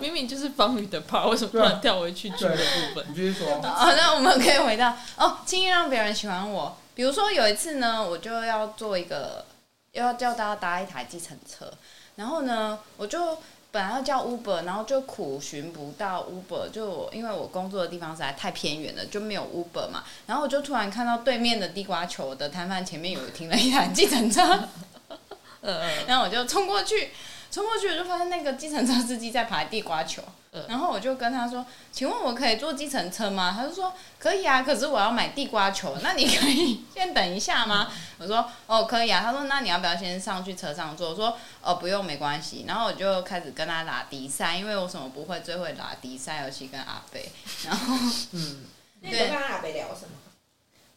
[0.00, 3.06] 明明就是方宇的 part，为什么突然跳回去剧的部分？
[3.10, 3.60] 你继续说。
[3.60, 6.76] 好，那我们可以回到哦，轻易让别人喜欢我。
[6.94, 9.44] 比如说有一次呢，我就要做一个，
[9.92, 11.70] 要叫大家搭一台计程车，
[12.16, 13.38] 然后呢，我就
[13.72, 20.02] 本来要叫 Uber，然后就苦寻不到 Uber，就我因为我工作的地方实在太偏远了，就没有 Uber 嘛。
[20.26, 24.68] 然后我就突然看到对面的地瓜球的摊贩前面有停了一台计程车，
[25.62, 27.10] 呃，然后我就冲过去，
[27.50, 30.22] 冲过去我就发现那个计程车司机在排地瓜球，
[30.52, 47.30] 嗯然后我就跟他说：“请问我可以坐计程车吗？”他就说：“可以啊，可是我要买地瓜球，那你可以先等一下吗？”我说：“哦，可以啊。”他说：“那你要不要先上去车上坐？”我说：“哦，不用，没关系。”然后我就开始跟他打迪赛，因为我什么不会，最会打迪赛，尤其跟阿贝。
[47.64, 47.94] 然后
[48.32, 48.64] 嗯，
[49.02, 50.10] 那你跟阿北聊什么？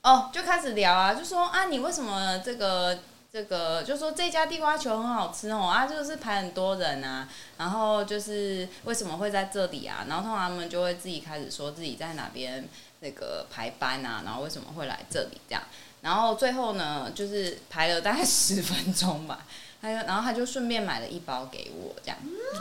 [0.02, 2.98] 哦，就开始聊啊，就说啊，你为什么这个
[3.34, 10.06] 这个，就说这家地瓜球很好吃哦啊，就是排很多人啊，然后就是为什么会在这里啊？
[10.08, 12.64] 然后通常他们就会自己开始说自己在哪边
[13.00, 15.64] 那个排班啊，然后为什么会来这里这样，
[16.02, 19.48] 然后最后呢，就是排了大概十分钟吧，
[19.82, 22.18] 他就然后他就顺便买了一包给我这样，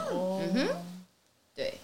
[0.09, 1.05] 哦嗯哼
[1.53, 1.77] 对，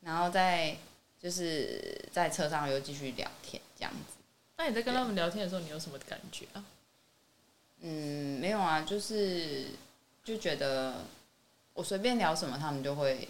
[0.00, 0.76] 然后再
[1.18, 4.22] 就是在车上又继续聊天这样子。
[4.58, 6.62] 那你在跟他们聊天的时候，你有什么感觉啊？
[7.82, 9.66] 嗯，没有啊，就是
[10.24, 10.94] 就觉得
[11.74, 13.28] 我随便聊什么，他们就会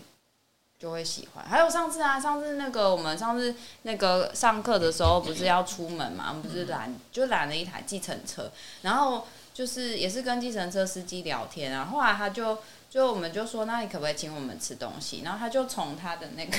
[0.78, 1.44] 就会喜欢。
[1.44, 8.52] 还有上次啊，上次那个我们上次那个上课的时候，不是要出门嘛，我们不是拦就拦了一台计程车，
[8.82, 12.58] 然后就是也是跟计程车司机聊天啊，后来他就
[12.90, 15.22] 就我们就说，那你可不可以请我们吃东西？
[15.24, 16.58] 然后他就从他的那个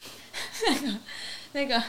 [0.70, 0.98] 那个
[1.52, 1.82] 那个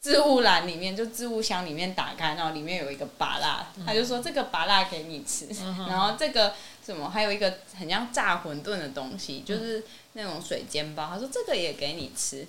[0.00, 5.46] 置物篮里面，就置物箱里面打开，然后里面有一个拔辣，他就说这个拔辣给你吃，
[5.86, 9.84] 然后这个什么还有一个很像炸馄饨的东西，就是
[10.14, 12.46] 那种水煎包，他说这个也给你吃。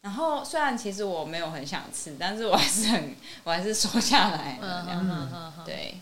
[0.00, 3.14] 然后虽然其实我没有很想吃，但是我还是很
[3.44, 5.06] 我还是收下来了嗯这样。
[5.08, 5.94] 嗯嗯嗯，对，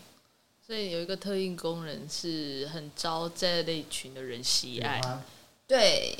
[0.65, 4.99] 所以有一个特应工人是很招这类群的人喜爱。
[5.67, 6.17] 对，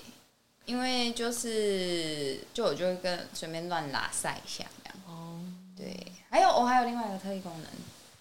[0.66, 4.98] 因为就是就我就会跟随便乱拉塞一下这样。
[5.08, 5.40] 哦，
[5.78, 7.68] 对，还有我还有另外一个特异功能，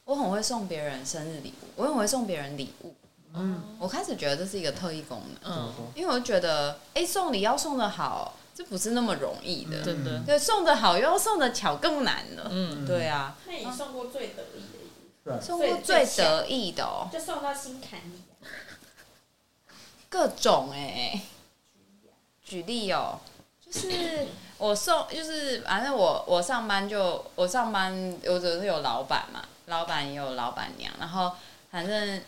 [0.04, 2.94] 我很会送别人生日礼物，我很会送别人礼物。
[3.32, 5.72] 嗯，我开始觉得这是一个特异功能，嗯？
[5.94, 9.84] 因为我觉得，哎、送礼要送的好，这不是那么容易的。
[9.84, 12.48] 真的，对，送的好又要送的巧更难了。
[12.50, 18.50] 嗯，对啊，那你送过最得意的一个，对，送过最得意的哦，就送到心坎里啊。
[20.08, 21.22] 各种哎、
[22.50, 23.20] 举例哦，
[23.64, 24.26] 就是
[24.58, 31.30] 我送，就是反正我我上班就我上班，我只是有老板嘛，老板也有老板娘，然后
[31.70, 32.20] 反正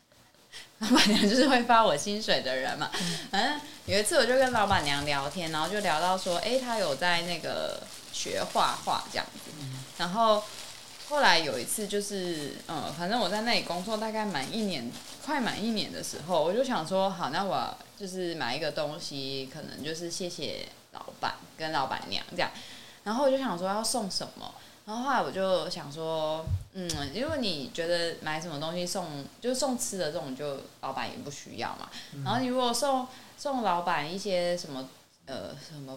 [0.80, 2.90] 老板娘就是会发我薪水的人嘛。
[3.30, 9.50] 反正有一次我就跟老板娘聊天，然后就聊到说，哎、她有在那个学画画这样子，
[9.96, 10.44] 然后。
[11.08, 14.90] 后来有一次就是，嗯，反正我在那里工作大概满一年，
[15.24, 22.50] 快满一年的时候，我就想说，好，那我就是买一个东西，可能就是谢谢老板跟老板娘这样。
[23.04, 24.52] 然后我就想说要送什么，
[24.84, 31.88] 然后后来我就想说，嗯，因为你觉得买什么东西送，就是送吃的这种，就老板也不需要嘛。
[32.24, 33.06] 然后你如果送
[33.38, 34.88] 送老板一些什么，
[35.26, 35.96] 呃，什么。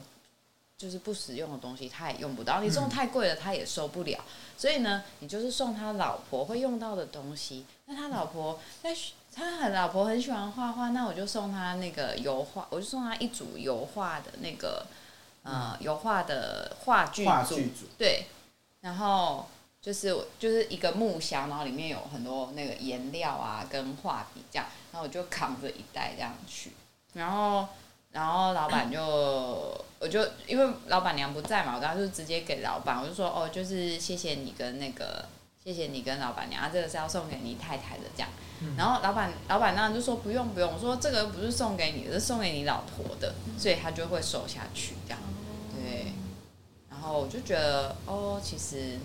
[0.80, 2.62] 就是不实用的东西，他也用不到。
[2.62, 4.18] 你送太贵了，他也收不了。
[4.58, 7.66] 所以呢，你就是送他老婆会用到的东西。
[7.86, 8.96] 那他老婆在
[9.36, 14.86] 他很老婆很喜欢画画，那我就送他那个油画，我就送他一组油画的那个
[15.44, 18.28] 呃油画的画具组，对，
[18.80, 19.48] 然后
[19.82, 26.72] 就是就是一个木箱，然后里面有很多那个颜料啊跟画笔这样，然后我就扛着一袋这样去，
[27.14, 27.68] 然后
[28.20, 29.00] 然后老板就
[29.98, 35.24] 我就因为老板娘不在嘛，我当时就直接给老板，我就说哦，就是谢谢你跟那个
[35.64, 38.30] 谢谢你跟老板娘，啊、这个是要送给你太太的这样。
[38.78, 45.20] 然后老板老板当然就说不用不用，我说这个不是送给你的，是送给你老婆的，所以他就会收下去这样。
[45.74, 46.12] 对，
[46.92, 49.00] 然后我就觉得哦，其实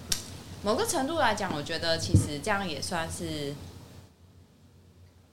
[0.64, 3.54] 某个程度来讲，我觉得其实这样也算是。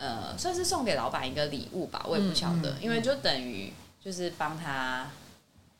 [0.02, 3.72] 呃，算是送给老板一个礼物吧，我也不晓得，嗯嗯因为就等于
[4.04, 5.12] 就是帮他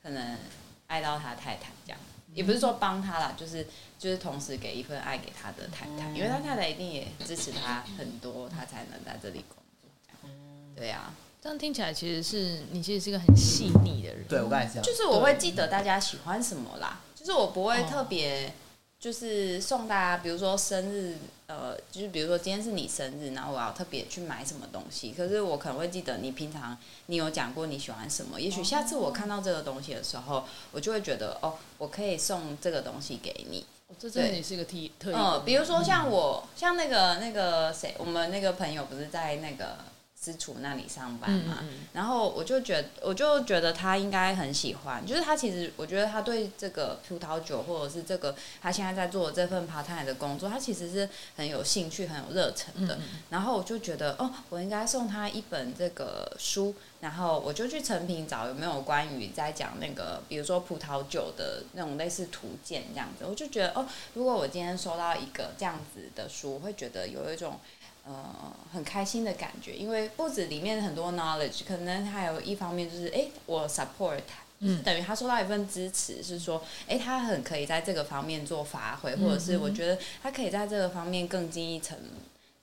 [0.04, 0.38] 可能
[0.86, 2.00] 爱到他太太这样，
[2.36, 3.66] 也不是说帮他啦，就是
[3.98, 10.38] 就是同时给一份爱给他的太太，因为他太太一定也支持他很多，他才能在这里工作这样。
[10.76, 14.24] 对啊，这样听起来其实是你其实是一个很细腻的人。
[14.30, 17.88] 对我刚才这样，就是我会记得大家喜欢什么啦，就是我不会哦。
[17.90, 18.54] 特别
[19.02, 33.66] 就是送大家，比如说生日，呃，就是比如说今天是你生日，然后我要特别去买什么东西，可是我可能会记得你平常你有讲过你喜欢什么，也许下次我看到这个东西的时候，我就会觉得哦，我可以送这个东西给你。
[33.88, 39.80] 哦这真的也是一个特特嗯，比如说像我，像那个那个谁，我们那个朋友不是在那个
[40.24, 53.00] 私厨那里上班嘛，嗯嗯然后我就觉得，我就觉得他应该很喜欢，就是他其实，我觉得他对这个葡萄酒或者是这个他现在在做的这份 part time 的工作，他其实是很有兴趣、很有热忱的。
[53.32, 63.26] 然后我就觉得，哦，我应该送他一本这个书，然后我就去成品找有没有关于在讲那个，比如说葡萄酒的那种类似图鉴这样子。
[63.28, 67.60] 我就觉得，哦，如果我今天收到一个这样子的书，我会觉得有一种。
[68.04, 74.44] 呃，很开心的感觉，因为不止里面很多 knowledge，可能还有一方面就是，哎、我 support 他，
[74.84, 81.96] 等于他收到一份支持，是说，哎、他很可以在这个方面做发挥，或者是我觉得他可以在这个方面更进一层，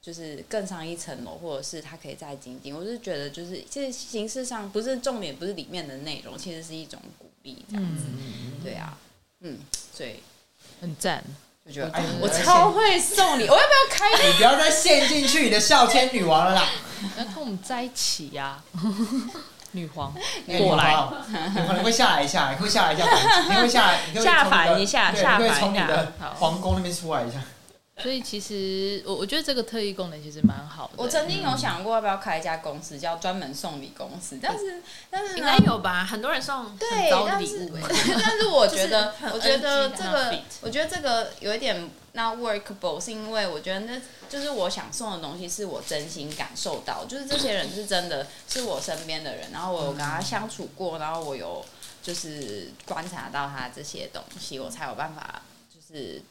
[0.02, 2.74] 就是更上一层楼，或者是他可以再精进。
[2.74, 8.04] 我是觉得，就是其实形式上不是重点，不是里面的内容，其实是一种鼓励，这样子。
[8.08, 8.98] 嗯，对啊，
[9.40, 9.58] 嗯，
[9.92, 10.16] 所以
[10.80, 11.22] 很赞。
[11.68, 16.64] 就觉得，哎哎我超会送你，我要不要开你不要再陷进去你的笑天女王了啦！
[17.18, 18.58] 要跟我们在一起呀、
[19.72, 20.12] 女皇
[20.48, 20.96] 哎过来，
[21.54, 23.04] 你可能会下来一下，你会下来 一下，
[23.48, 27.38] 你会下来，你会下凡一下对会凡一下从你的皇宫那边出来一下。
[28.00, 30.92] 所以其实我我觉得这个特异功能其实蛮好的。
[30.96, 36.04] 我曾经有想过要不要开一家公司，叫专门送礼公司，但是但是应该有吧？
[36.04, 37.82] 很多人送很对，但是礼物哎。
[38.22, 51.64] 但是我觉得我觉得这个我觉得这个有一点 not workable，是因为我觉得那就是我想送的东西是我真心感受到，就是这些人是真的是我身边的人，然后我有跟他相处过，然后我有
[52.02, 56.22] 就是观察到他这些东西，我才有办法就是。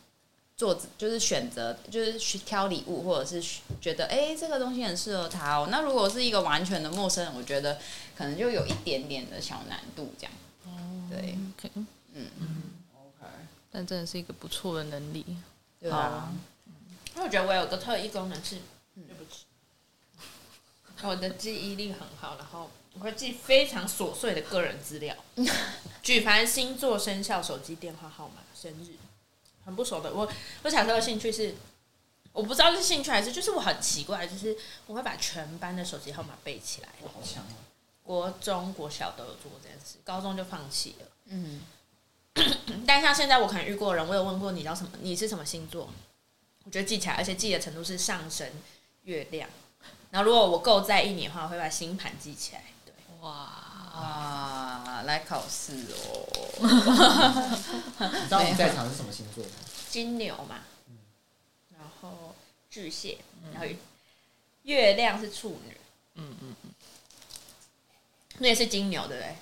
[0.57, 5.67] 做就是选择，就是去挑礼物，或者是觉得哎、这个东西很适合他哦。
[5.69, 7.79] 那如果是一个完全的陌生人，我觉得
[8.17, 10.33] 可能就有一点点的小难度这样。
[11.07, 11.71] 对，OK，
[12.13, 12.27] 嗯
[12.95, 13.31] ，OK，
[13.71, 15.23] 但真的是一个不错的能力。
[15.79, 16.33] 对啊，
[17.15, 18.55] 因为我觉得我有个特异功能是，
[18.95, 19.45] 对不起，
[21.03, 25.15] 我的记忆力很好，然后我会记非常琐碎的个人资料，
[26.01, 28.95] 举凡星座、生肖、手机电话号码、生日，
[29.67, 30.13] 很不熟的。
[30.13, 30.27] 我
[30.63, 31.53] 我小时候的兴趣是，
[32.31, 36.87] 我不知道是兴趣还是就是我很奇怪，就是我会把全班的手机号码背起来。
[37.03, 37.67] 好强啊！
[38.01, 41.05] 国中、国小都有做过这件事，高中就放弃了。
[41.25, 41.61] 嗯，
[42.87, 45.89] 但像现在我可能遇过人，我有问过你叫什么，你是什么星座？
[46.63, 48.49] 我觉得记起来，而且记的程度是上升、
[49.03, 49.49] 月亮。
[50.11, 52.63] 然后如果我够在意你的话，我会把星盘记起来。
[52.85, 53.66] 对，哇，
[53.99, 56.27] 啊，来考试哦，
[58.13, 59.49] 你知道你在场是什么星座吗？
[59.89, 60.59] 金牛嘛，
[61.77, 62.35] 然后
[62.69, 63.17] 巨蟹，
[63.53, 63.67] 然后
[64.63, 65.77] 月亮是处女，
[66.15, 66.55] 嗯嗯，
[68.39, 69.35] 那也是金牛，对不对？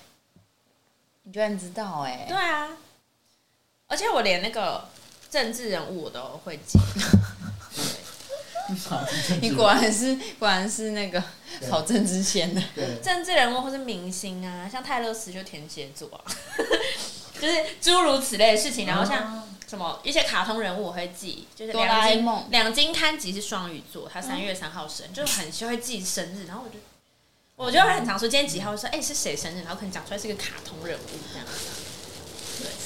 [1.24, 2.76] 你居然知道哎、对啊，
[3.88, 4.88] 而且我连那个
[5.30, 6.78] 政治人物我都会记。
[9.40, 11.22] 你果然是果然是那个
[11.60, 11.68] 对。
[11.68, 12.62] 考政治线的，
[13.02, 16.20] 政治人物或是明星啊，像泰勒斯就天蝎座啊，
[17.40, 18.86] 就是诸如此类的事情。
[18.86, 22.46] 然后像什么一些卡通人物我会记，就是哆啦两 A 金梦。
[22.50, 26.78] 两金刊吉是双鱼座，他三月三号生，就是很就会记生日，然后我就
[27.56, 31.46] 我就会很常说今天几号，就说哎、是谁生日，然后可能讲出来是个卡通人物这样。
[31.46, 31.52] 子。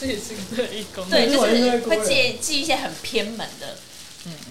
[0.00, 1.10] 这也是个特异功能。
[1.10, 3.76] 对，就是会记记一些很偏门的，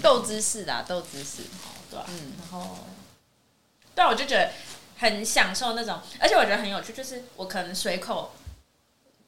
[0.02, 1.44] 斗知识啦，斗知识，
[1.90, 2.78] 对吧、嗯，然后，
[3.96, 4.52] 对啊，我就觉得
[4.98, 8.34] 很享受那种，而且我觉得很有趣，就是我可能随口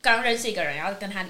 [0.01, 1.25] 刚认识一个人，然后跟他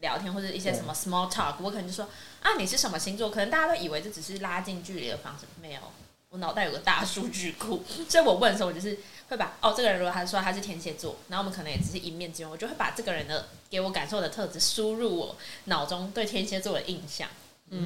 [0.00, 2.08] 聊天或者一些什么 small talk，我可能就说
[2.40, 3.30] 啊你是什么星座？
[3.30, 5.80] 可能大家都以为这只是拉近距离的方式，没有，
[6.30, 17.28] 我脑袋有个大数据库，所以我问的时候，我就是会把哦这个人如果他说他是天蝎座，然后我们可能也只是一面之缘，我就会把这个人的给我感受的特质输入我脑中对天蝎座的印象，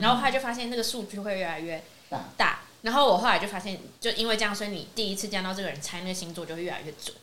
[0.01, 2.59] 然后后来就发现那个数据会越来越大大。
[2.83, 7.17] 然后我后来就发现，就因为这样，所以你第一次见到这个人猜那个星座就会越来越准。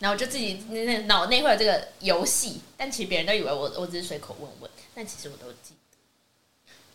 [0.00, 5.76] 然后我就自己那那脑内会有这个游戏，但其实别人都以为我我只是随口问问，但其实我都记得。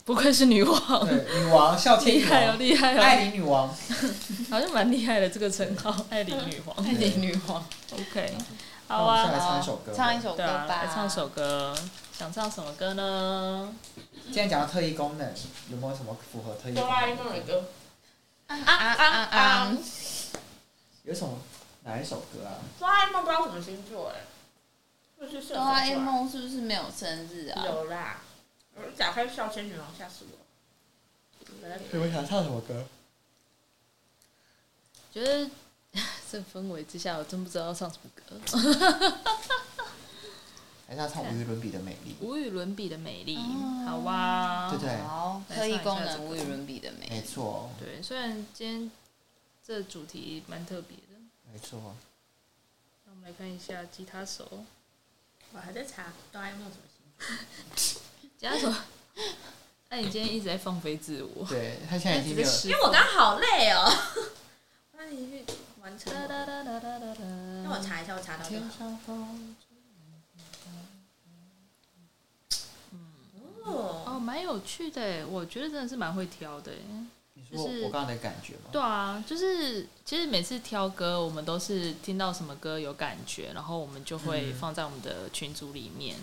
[0.03, 3.67] 不愧是女王，对，女王，孝谦女厉害哦，厉害艾哦，琳女王，
[4.51, 6.75] 好像蛮厉害的这个称号，艾琳女王。
[6.85, 8.33] 爱丽女王，OK，
[8.87, 9.93] 好啊，唱一首歌。
[9.95, 11.73] 唱一首歌吧，来唱首歌，
[12.17, 13.73] 想唱什么歌呢？
[14.27, 15.33] 今天讲到特异功能，
[15.69, 17.61] 有没有什么符合特异功能的歌？
[17.61, 17.65] 歌，
[18.47, 19.77] 啊啊啊啊啊！
[21.03, 21.39] 有什么
[21.83, 22.59] 哪一首歌啊？
[22.77, 24.21] 哆啦 A 梦不知道什么星座哎，
[25.19, 27.65] 就是射手座啊哆啦 A 梦是不是没有生日啊？
[27.65, 28.21] 有啦，
[28.75, 30.37] 我打开笑仙女王吓死我。
[31.91, 32.85] 你们想唱什么歌？
[35.13, 35.49] 觉得
[36.29, 38.35] 这氛围之下，我真不知道要唱什么歌。
[40.87, 42.15] 还是要唱无与伦比的美丽？
[42.21, 44.69] 无与伦比的美丽，哦好哇。
[44.71, 47.21] 对对好，来特异功能无与伦比的美没。
[47.21, 48.89] 错，对，虽然今天
[49.65, 51.19] 这主题蛮特别的，
[51.51, 51.93] 没错。
[53.05, 54.63] 那我们来看一下吉他手。
[55.53, 56.83] 我还在查哆啦 A 梦什么
[57.75, 58.01] 星座，
[58.39, 58.73] 吉他手，
[59.89, 61.45] 那你今天一直在放飞自我。
[61.51, 63.91] 对他现在已经没有，因因为我刚刚好累哦。
[64.97, 65.45] 那你去
[65.81, 66.13] 完成。
[66.13, 68.79] 那我查一下，我查到就天好。
[68.79, 69.55] 上风。
[73.67, 76.79] 哦，哦，蛮有趣的耶，我觉得真的是蛮会挑的耶。
[77.33, 78.69] 你说就是我刚才的感觉吗？
[78.71, 86.15] 对啊，就是其实每次挑歌，我们都是听到什么歌有感觉，然后我们就会嗯放在我们的群组里面。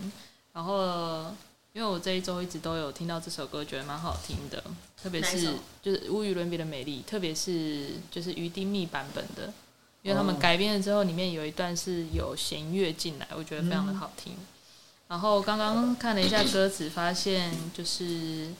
[0.52, 1.33] 然后，
[1.72, 4.62] 因为我这一周一直都有听到这首歌，觉得蛮好听的，
[5.00, 9.52] 特别是就是无与伦比的美丽，特别是就是于丁密版本的，
[10.02, 14.35] 因为他们哦改编了之后，里面有一段是有弦乐进来，我觉得非常的好听。
[15.08, 18.52] 然后刚刚看了一下歌词，发现就是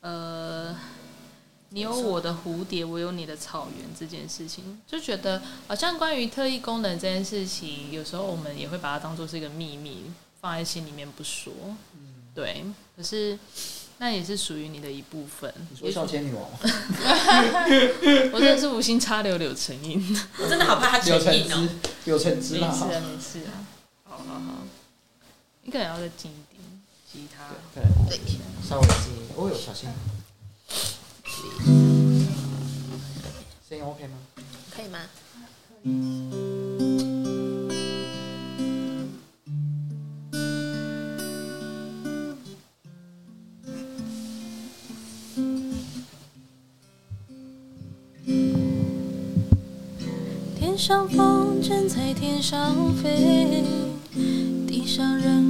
[0.00, 0.76] 呃。
[1.72, 10.10] 你有我的蝴蝶，我有你的草原这件事情，就觉得好像关于特异功能这件事情，有时候我们也会把它当做是一个秘密，
[10.40, 11.52] 放在心里面不说。
[12.34, 12.64] 对，
[12.96, 13.38] 可是
[13.98, 15.54] 那也是属于你的一部分。
[15.70, 16.58] 你说孝谦女王吗？
[18.32, 20.04] 我真的是无心插柳柳成荫。
[20.40, 21.68] 我真的好怕他柳橙成瘾哦。
[21.78, 22.66] 汁，柳橙汁啦。
[22.66, 23.50] 没事啊，没事啊。
[24.08, 24.54] 好好好，
[25.70, 26.60] 你可能要再近一点，
[27.12, 27.44] 吉他。
[27.72, 27.84] 对，
[28.68, 29.28] 稍微近一点。
[29.36, 29.88] 哦哟，小心。
[33.68, 34.18] 声音 OK 吗？
[34.74, 34.98] 可以吗？
[50.58, 53.62] 天上风筝在天上飞，
[54.66, 55.49] 地上人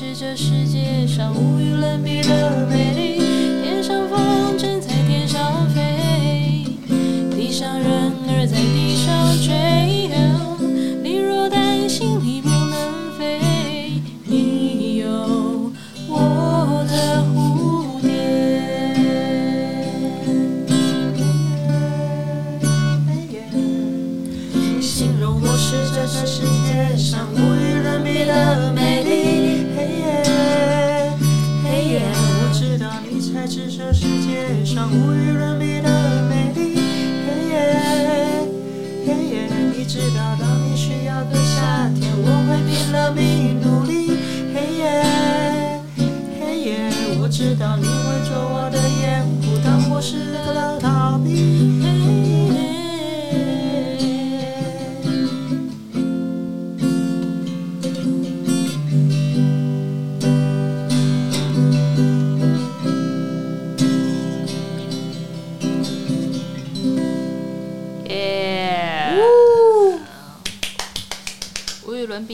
[0.00, 2.20] 是这世界上无与伦比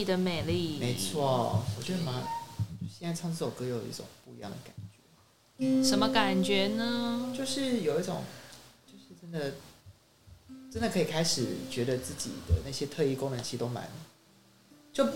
[0.05, 2.15] 的美丽，没错，我觉得蛮，
[2.91, 4.75] 现在唱这首歌有一种不一样的感
[5.59, 7.33] 觉，什么感觉呢？
[7.37, 8.23] 就是有一种，
[8.87, 9.55] 就是真的，
[10.71, 13.89] 真的可以开始觉得自己的那些特异功能其实都蛮，
[14.93, 15.09] 就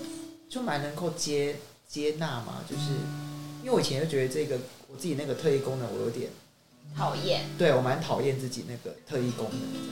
[0.49, 2.91] 就蛮能够接接纳嘛，就是
[3.61, 4.59] 因为我以前就觉得这个
[4.89, 6.31] 我自己那个特异功能我有点，
[6.97, 9.87] 讨厌，对我蛮讨厌自己那个特异功能这样，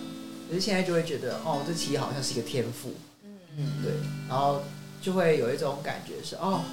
[0.49, 2.95] 可是现在就会觉得哦，这其实好像是一个天赋，
[3.57, 3.93] 嗯，对，
[4.29, 4.63] 然后
[5.01, 6.65] 就会有一种感觉是哦，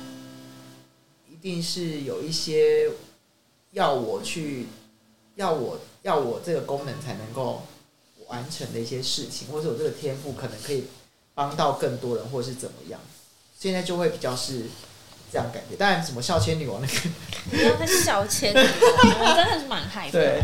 [1.31, 2.89] 一定是有一些
[3.71, 4.67] 要我去，
[5.35, 7.63] 要我要我这个功能才能够
[8.27, 10.85] 完成的一些事情，或者我这个天赋可能可以
[11.33, 12.99] 帮到更多人，或者是怎么样。
[13.59, 14.63] 现在就会比较是
[15.31, 15.75] 这样感觉。
[15.75, 16.93] 当然，什么笑千女王那个
[17.49, 20.11] 不要再小钱，我真的是蛮害怕。
[20.11, 20.41] 对，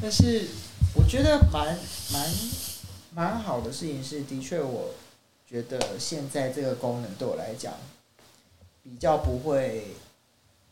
[0.00, 0.46] 但是
[0.94, 1.76] 我觉得蛮
[2.12, 2.34] 蛮
[3.12, 4.94] 蛮好的事情是，的确我
[5.54, 7.74] 觉得现在这个功能对我来讲
[8.82, 9.94] 比较不会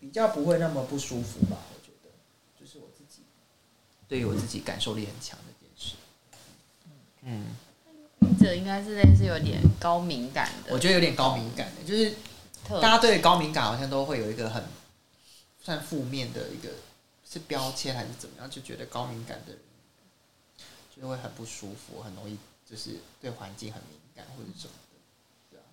[0.00, 1.56] 比较不会那么不舒服吧。
[1.72, 2.10] 我觉得
[2.58, 3.22] 就是我自己
[4.08, 5.94] 对于我自己感受力很强的件事。
[7.20, 7.54] 嗯，
[8.40, 12.16] 这应该是类似有点高敏感的，我觉得有点高敏感的，就是
[12.68, 14.64] 大家对高敏感好像都会有一个很
[15.62, 16.70] 算负面的一个
[17.24, 19.60] 是标签还是怎么样，就觉得高敏感的人
[20.96, 22.36] 就会很不舒服，很容易
[22.68, 24.98] 就是对环境很敏感感或者什么的，
[25.50, 25.64] 对啊，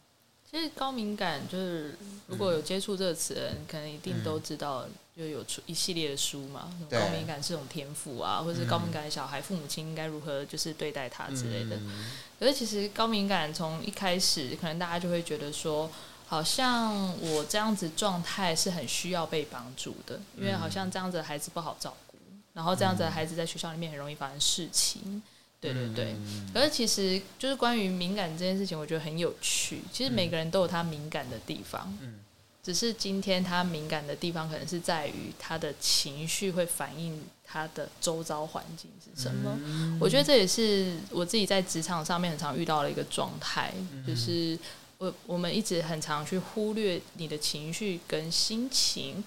[0.50, 1.96] 其实高敏感就是
[2.28, 4.86] 如果有接触这个词的人，可能一定都知道，
[5.16, 11.76] 就有出一系列的书嘛，高敏感是种天赋啊，或者是高敏感的小孩，父母亲应该如何就是对待他之类的。
[11.78, 12.06] 嗯
[12.40, 15.92] 可是其实高敏感从一开始，可能大家就会觉得说，
[16.26, 22.18] 好像我这样子状态是很需要被帮助的，因为好像这样子的孩子不好照顾，
[22.54, 25.22] 然后这样子的孩子在学校里面很容易发生事情。
[25.62, 29.82] 对对对，嗯可是其实就是关于敏感这件事情，我觉得很有趣。
[29.92, 32.20] 其实每个人都有他敏感的地方，嗯
[32.62, 39.58] 只是今天他敏感的地方可能是在于他的情绪会反映他的周遭环境是什么。
[39.64, 44.58] 嗯我觉得这也是我自己在职场上面很常遇到的一个状态，嗯就是
[44.98, 49.24] 我我们一直很常去忽略你的情绪跟心情，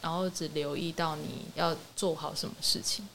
[0.00, 3.08] 然后只留意到你要做好什么事情。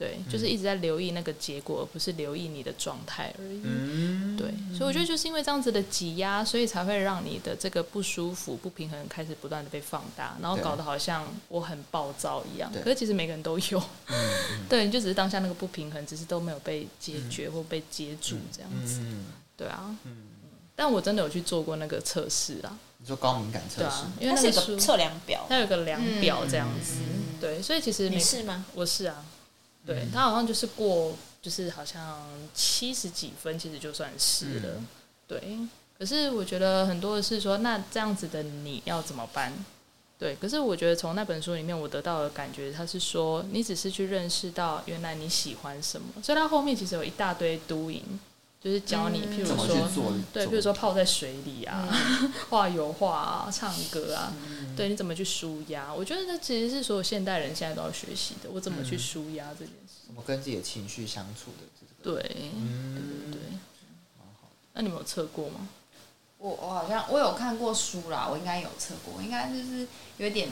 [0.00, 0.24] 嗯。
[0.26, 3.60] 对，就是一直在留意那个结果，而不是留意你的状态而已。
[3.64, 4.36] 嗯。
[4.36, 12.72] 对，所以我觉得就是因为这样子的挤压，所以才会让你的这个不舒服、不平衡开始不断的被放大，然后搞得好像我很暴躁一样。
[12.72, 12.82] 对。
[12.82, 14.16] 可是其实每个人都有，嗯
[14.68, 19.00] 对，你就只是当下那个不平衡，只是都没有被解决或被接住这样子。
[19.00, 19.26] 嗯
[19.60, 20.16] 对啊，嗯，
[20.74, 27.38] 但我真的有去做过那个测试啊，你说高敏感测试对啊，因为它是个那个测量表，它有个量表这样子，嗯。
[27.38, 28.64] 对，所以其实每你是吗？
[28.74, 29.22] 我是啊，
[29.86, 34.68] 对嗯他好像就是过，就是好像七十几分，其实就算是了。
[34.76, 34.86] 嗯
[35.26, 35.58] 对，
[35.98, 39.52] 可是我觉得很多的是说，那这样子的你要怎么办？
[40.18, 48.02] 对，可是我觉得从那本书里面我得到的感觉，他是说你只是去认识到原来你喜欢什么，所以他后面其实有一大堆 doing，
[48.62, 51.88] 就是教你，譬如说，对，譬如说泡在水里啊，
[52.50, 55.92] 画油画啊，唱歌啊，嗯对，你怎么去舒压？
[55.94, 60.06] 我觉得这其实是所有现代人现在都要学习的，我怎么去嗯舒压这件事。
[60.06, 63.40] 怎么跟自己的情绪相处的这个，对，对嗯，对对。
[64.18, 64.50] 蛮好。
[64.74, 65.66] 那你们有测过吗？
[66.36, 69.86] 我我好像我有看过书啦，我应该有测过，应该就是
[70.18, 70.48] 有点，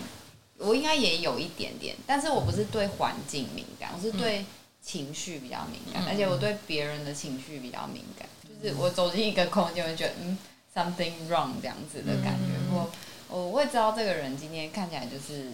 [0.57, 4.47] 我应该也有一点点，但是我不是对环境敏感，我是对
[4.83, 8.29] 情绪比较敏感，嗯而且我对别人的情绪比较敏感，
[8.63, 10.39] 就是我走进一个空间，我就觉得嗯
[10.75, 12.91] something wrong 这样子的感觉，嗯我
[13.29, 15.51] 我会知道这个人今天看起来就是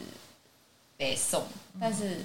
[0.96, 1.44] 北宋，
[1.80, 2.24] 但是。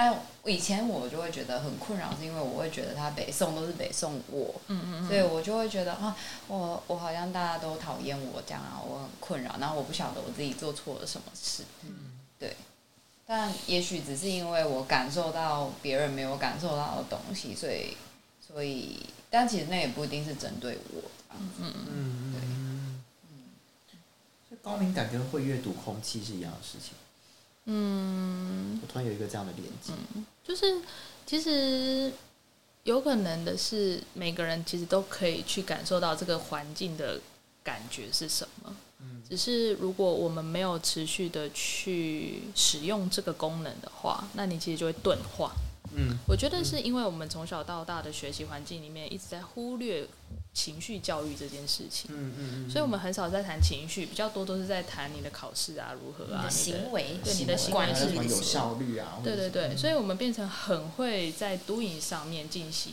[0.00, 6.16] 但以前我就会觉得很困扰，是因为我会觉得他北宋都是北宋我，嗯嗯所以我就会觉得啊，
[6.46, 11.64] 我我好像大家都讨厌我这样啊，我很困扰，然后我不晓得我自己做错了什么事。
[11.82, 12.54] 嗯对。
[13.30, 17.94] 但也许只是因为我感受到别人没有感受到的东西，所以
[18.40, 21.02] 所以，但其实那也不一定是针对我。
[21.38, 23.02] 嗯嗯嗯对嗯
[24.48, 26.94] 所以高敏感跟会阅读空气是一样的事情。
[27.66, 29.92] 嗯，我突然有一个这样的连接。
[30.42, 30.80] 就是
[31.26, 32.10] 其实
[32.84, 37.20] 有可能的是，每个人其实都可以去感受到这个环境的
[37.62, 38.74] 感觉是什么。
[39.00, 39.22] 嗯。
[39.28, 45.52] 只是如果我们没有持续的去使用这个功能的话，那你其实就会钝化。
[45.94, 46.16] 嗯。
[46.26, 50.06] 我觉得是因为我们从小到大的学习环境里面一直在忽略
[50.52, 58.24] 情绪教育这件事情，嗯嗯所以我们很少在谈情绪，比较多都是在谈你的考试啊如何啊，你的行为对你的行为是什么。
[58.24, 59.20] 有效率啊？
[59.22, 62.92] 对对对，所以以我们变成很会在 doing 上面进行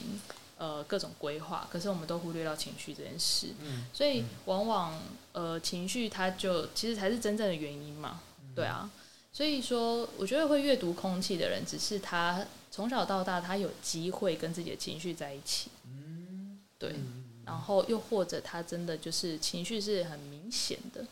[0.57, 4.93] 呃各种规划，可是我们都忽略到情绪这件事，嗯所以往往
[5.35, 8.21] 呃情绪它就其实才是真正的原因嘛，
[8.55, 8.89] 对啊，
[9.33, 16.59] 所以说我觉得会阅读空气的人，只是他从小到大他有机会跟自己的情绪在一起，嗯。
[16.79, 21.05] 对，嗯然后又或者他真的就是情绪是很明显的，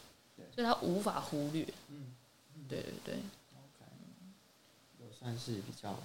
[0.55, 2.13] 所以他无法忽略，嗯。
[2.67, 3.15] 对对对
[3.53, 3.86] ，OK，
[4.99, 5.99] 有算是比较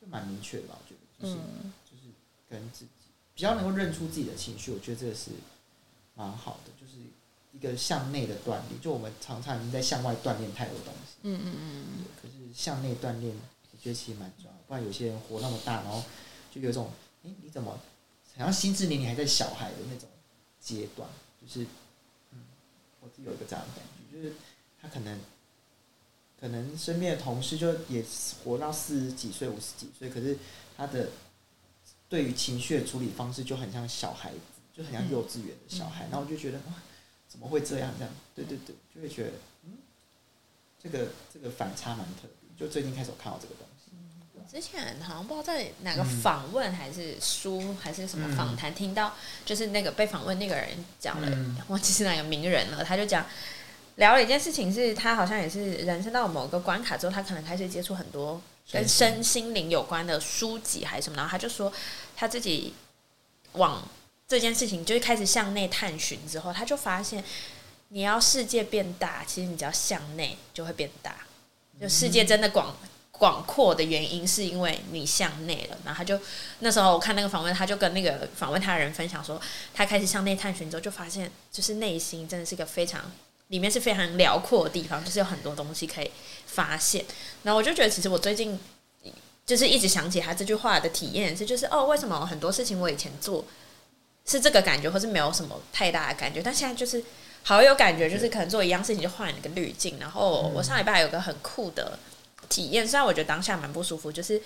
[0.00, 0.76] 就蛮明确的吧？
[0.78, 1.72] 我觉得就是、嗯。
[1.90, 2.02] 就是
[2.48, 2.90] 跟自己
[3.34, 5.30] 比较能够认出自己的情绪，我觉得这个是
[6.14, 6.98] 蛮好的，就是
[7.52, 8.80] 一个向内的锻炼。
[8.80, 12.04] 就我们常常已经在向外锻炼太多东西，嗯嗯嗯嗯。
[12.20, 13.34] 可是向内锻炼，
[13.72, 14.52] 我觉得其实蛮重要。
[14.66, 16.02] 不然有些人活那么大，然后
[16.50, 16.90] 就有一种，
[17.24, 17.72] 哎、你怎么
[18.36, 20.08] 好像心智年龄还在小孩的那种
[20.60, 21.08] 阶段，
[21.40, 21.66] 就是，
[22.32, 22.38] 嗯，
[23.00, 24.34] 我自己有一个这样的感觉，就是
[24.80, 25.18] 他可能，
[26.40, 28.04] 可能身边的同事就也
[28.44, 30.38] 活到四十几岁、五十几岁，可是
[30.76, 31.08] 他的
[32.08, 34.38] 对于情绪的处理方式就很像小孩子，
[34.76, 36.74] 就很像幼稚园的小孩，然后我就觉得哇，
[37.28, 37.92] 怎么会这样？
[37.98, 39.32] 这样，对对对，就会觉得，
[39.64, 39.78] 嗯，
[40.82, 42.30] 这个这个反差蛮特别。
[42.58, 43.90] 就最近开始我看到这个东西，
[44.50, 46.20] 之前好像不知道在哪个嗯。
[46.20, 49.14] 访问还是书还是什么访谈，听到
[49.46, 50.68] 就是那个被访问那个人
[50.98, 51.56] 讲了，嗯。
[51.68, 53.24] 忘记是哪个名人了，他就讲
[53.96, 58.40] 聊了一件事情，是他好像也是人生到某个关卡之后，他可能开始接触很多
[58.70, 61.72] 跟身心灵有关的书籍还是什么，然后他就说
[62.14, 62.74] 他自己
[63.52, 63.86] 往
[64.30, 67.24] 这件事情就是开始向内探寻之后，他就发现
[67.88, 71.16] 你要世界变大，其实你只要向内就会变大。
[71.80, 72.76] 就世界真的广
[73.10, 75.76] 广阔的原因，是因为你向内了。
[75.84, 76.20] 然后他就
[76.60, 79.40] 那时候我看那个访问，他就跟那个访问他的人分享说，
[79.74, 83.10] 他开始向内探寻之后，就发现就是内心真的是一个非常
[83.48, 86.10] 里面是非常辽阔的地方，就是有很多东西可以
[86.46, 87.04] 发现。
[87.42, 88.56] 然后我就觉得，其实我最近
[89.44, 93.44] 就是一直想起他这句话的体验是，就是哦，为什么很多事情我以前做
[94.30, 97.02] 是这个感觉，或是没有什么太大的感觉，但现在就是
[97.42, 99.98] 好有感觉，就是可能做一样事情就换了一个滤镜。
[99.98, 101.98] 然后我上礼拜有个很酷的
[102.48, 104.40] 体验，虽然我觉得当下蛮不舒服，就是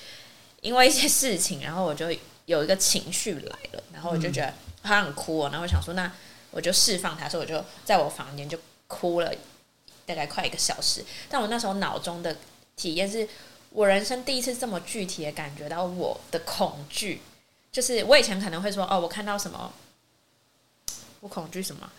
[0.62, 2.07] 因为一些事情，然后我就
[2.47, 6.11] 有一个情绪来了，然后我就觉得好像很哭哦，然后我想说那
[6.51, 9.30] 我就释放它，所以我就在我房间就哭了
[10.07, 11.05] 大概快一个小时。
[11.28, 12.35] 但我那时候脑中的
[12.76, 13.28] 体验是
[13.70, 17.20] 我人生第一次这么具体的感觉到我的恐惧，
[17.75, 19.72] 就是我以前可能会说哦，我看到什么，
[21.18, 21.91] 我恐惧什么。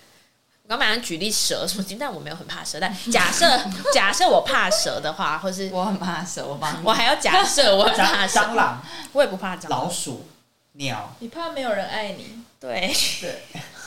[0.64, 2.80] 我刚马上举例蛇什么，但我没有很怕蛇。
[2.80, 3.46] 但 假设
[3.94, 6.78] 假设我怕蛇的话，或是我很怕蛇，我帮你。
[6.86, 9.82] 我还要假设我很 怕蟑蛇，蟑螂、我也不怕蟑螂。
[9.82, 10.26] 老鼠、
[10.74, 12.42] 鸟，你怕没有人爱你？
[12.58, 13.42] 对，对，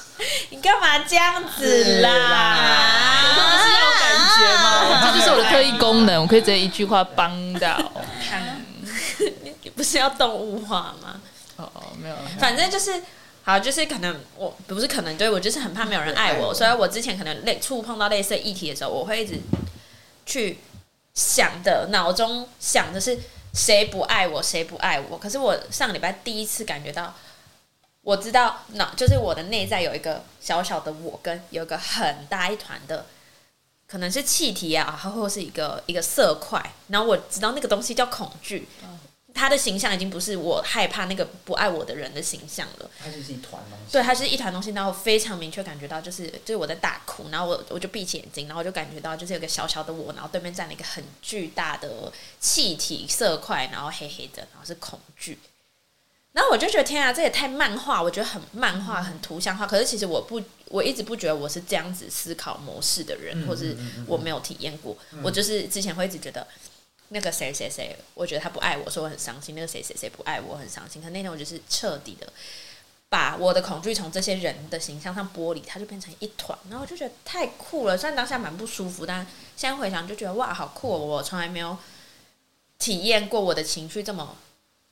[0.50, 3.34] 你干嘛这样子是啦？
[3.34, 5.10] 不是要感觉吗？
[5.10, 7.80] 这就是我的特异功能，我可以直接一句话帮到。
[9.62, 11.20] 你不是要动物化吗？
[11.58, 13.02] 哦哦，没有，反正就是
[13.42, 19.38] 好，就是可能我不是可能，对我就是很怕没有人爱我，所以我之前可能类触碰到类似的议题的时候，我会一直
[20.24, 20.58] 去
[21.14, 23.18] 想的，脑中想的是
[23.52, 25.18] 谁不爱我，谁不爱我。
[25.18, 27.14] 可是我上个礼拜第一次感觉到，
[28.02, 33.06] 我知道脑就是我的内在有一个小小的我，跟有一个很大一团的。
[33.90, 38.68] 可能是气体啊，或是一个一个色块，然后我知道那个东西叫恐惧，
[39.34, 43.92] 他的形象已经不是我害怕那个不爱我的人的形象了，它就是一团东西。
[43.92, 55.38] 对，它是一团东西，然后非常明确感觉到，就是就是我在大哭，然后我我就闭起眼睛，然后我就感觉到就是有个小小的我，然后对面站了一个很巨大的气体色块，然后黑黑的，然后是恐惧。
[56.32, 59.66] 然后我就觉得天啊，这也太漫画，我觉得很漫画、很图像化。
[59.66, 63.76] 可是其实我不，我一直不觉得我是这样子思考模式的人，或是
[64.06, 64.96] 我没有体验过。
[65.22, 66.46] 我就是之前会一直觉得
[67.08, 69.54] 那个谁谁谁，我觉得他不爱我，说我很伤心。
[69.54, 71.00] 那个谁谁谁不爱我，很伤心。
[71.02, 72.30] 可那天我就是彻底的
[73.08, 76.58] 把我的恐惧从这些人的形象上剥离，它就变成一团。
[76.68, 80.98] 然后我就觉得太酷了，虽然当下蛮不舒服，但现在回想就觉得哇，好酷、哦！
[80.98, 81.76] 我从来没有
[82.78, 84.36] 体验过我的情绪这么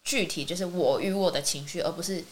[0.03, 2.25] 具体，就是我与我的情绪，而不是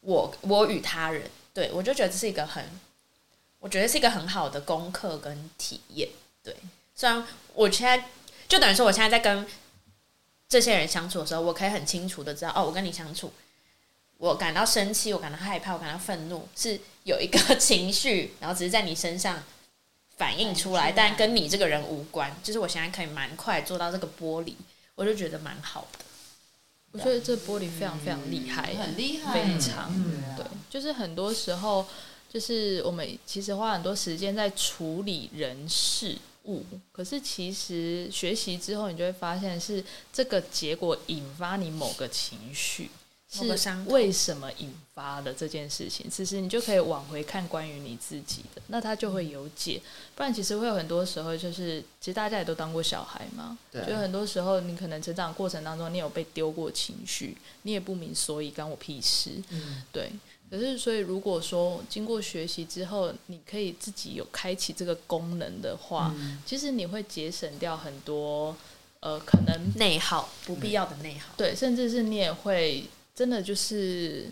[0.00, 1.30] 我我与他人。
[1.52, 2.64] 对我就觉得这是一个很，
[3.58, 6.08] 我觉得是一个很好的功课跟体验。
[6.42, 6.54] 对，
[6.94, 8.08] 虽然我现在
[8.48, 9.46] 就等于说，我现在在跟
[10.48, 13.32] 这些人相处的时候，我可以很清楚的知道，哦，我跟你相处，
[14.18, 19.42] 我感到生气，我感到害怕，我感到愤怒，是有一个 情绪，然后只是在你身上
[20.16, 22.34] 反映出来，但跟你这个人无关。
[22.42, 24.54] 就是我现在可以蛮快做到这个玻璃，
[24.94, 26.04] 我就觉得蛮好的。
[26.92, 31.86] 我觉得这玻璃非常非常厉害，很厉害，非常嗯对，就是很多时候，
[32.32, 36.16] 就是我们其实花很多时间在处理人事
[36.46, 42.90] 物，可是其实学习之后，你就会发现是这个结果引发你某个情绪。
[43.28, 43.44] 是
[43.86, 46.08] 为什么引发的这件事情？
[46.08, 49.82] 其实你就可以往回看关于你自己的，那它就会有解。
[50.14, 59.32] 不然其实会有很多时候，就是其实大家也都当过小孩嘛，就很多时候你可能成长过程当中，你有被丢过情绪，你也不明所以，干我屁事。
[59.50, 60.12] 嗯，对。
[60.50, 66.38] 可是，所以如果说经过学习之后，你可以自己有开启这个功能的话，嗯。
[66.46, 68.56] 其实你会节省掉很多
[69.00, 71.34] 呃，可能内耗，不必要的内耗。
[71.36, 72.84] 对，甚至是你也会
[73.14, 74.28] 真的就是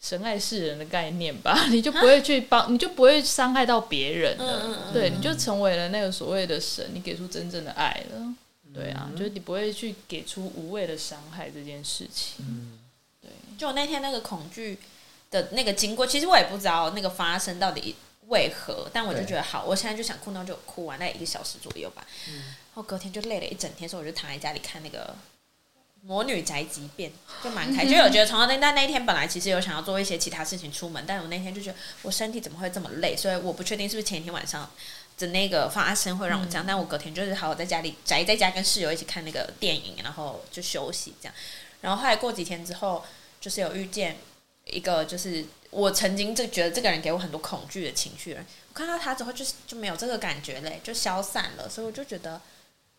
[0.00, 8.34] 神爱世人的概念吧， 你就不会去帮，你就不会伤害到别人了，嗯嗯嗯对，你就成为了那个所谓的神，你给出真正的爱了，
[8.72, 12.78] 对嗯啊，就是你不会去给出无谓的伤害这件事情，嗯。
[13.20, 14.78] 对，就我那天那个恐惧
[15.30, 17.96] 的那个经过，其实我也不知道那个发生到底
[18.28, 22.06] 为何，但我就觉得好，我现在就想哭，那就哭完，大概一个小时左右吧。
[22.28, 22.34] 嗯
[22.72, 25.14] 然后隔天就累了一整天，所以我就躺在家里看那个
[26.06, 27.10] 《魔女宅急便》，
[27.42, 27.84] 就蛮开。
[27.84, 34.70] 就我觉得从那但那一天本来其实有想要做一些其他事情出门，但我那天就觉得我身体怎么会这么累，所以我不确定是不是前一天晚上。
[35.18, 41.34] 的那个发生会让我这样，但我隔天就是好好在家里宅在家跟室友一起看那个电影，然后就休息这样。
[41.82, 43.04] 然后后来过几天之后，
[43.38, 44.16] 就是有遇见
[44.70, 52.40] 一个，就是我曾经就觉得这个人给我很多恐惧的情绪，我看到他之后就就没有这个感觉嘞，就消散了，所以我就觉得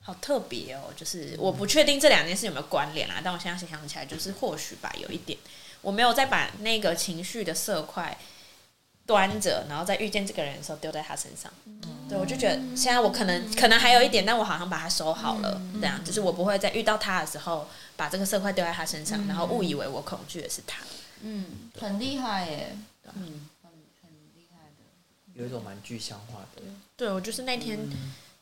[0.02, 0.94] 好特别哦。
[0.96, 5.38] 就是我不确定这两件事有没有关联啦，但我现在想起来，就是或许吧，有一点，
[5.82, 8.18] 我没有再把那个情绪的色块
[9.06, 11.52] 端着，然后再遇见这个人的时候丢在他身上。
[12.08, 20.84] 对，我就觉得现在我可能可能还有一点，但我好像把它收好了，这样就是我不会在遇到他的时候把这个色块丢在他身上，然后误以为我恐惧的是他。
[21.24, 21.46] 嗯，
[21.80, 22.76] 很厉害耶，
[23.16, 24.84] 嗯，很很厉害的。
[25.34, 26.62] 有一种蛮具象化的。
[26.96, 27.80] 对我就是那天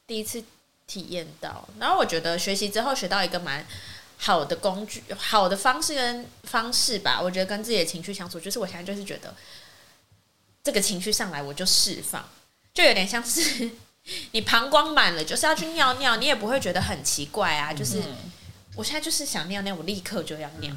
[0.08, 0.44] 第一次
[0.88, 3.66] 体验到，然后我觉得学习之后学到一个蛮
[4.18, 7.22] 好的工具、好的方式跟方式吧。
[7.22, 9.34] 我觉得跟自己的情绪相处，就是我现在就是觉得
[10.64, 12.28] 这个情绪上来我就释放，
[12.74, 13.70] 就有点像是
[14.32, 17.72] 你膀胱满了，就是要去尿尿，你也不会觉得很奇怪啊。
[17.72, 18.02] 就是
[18.80, 20.74] 我现在就是想尿尿，我立刻就要尿，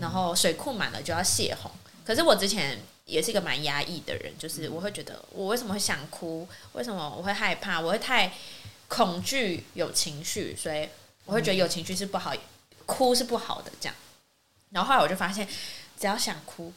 [0.00, 1.70] 然后水库满了就要泄洪。
[2.04, 8.32] 可是我之前也是一个蛮压抑的人，就是我会觉得我为什么会想哭，为什么我会害怕，我会太
[8.88, 10.88] 恐惧有情绪，所以
[11.26, 12.34] 我会觉得有情绪是不好，
[12.86, 13.94] 哭是不好的这样。
[14.70, 15.46] 然后后来我就发现，
[15.96, 16.72] 只要想哭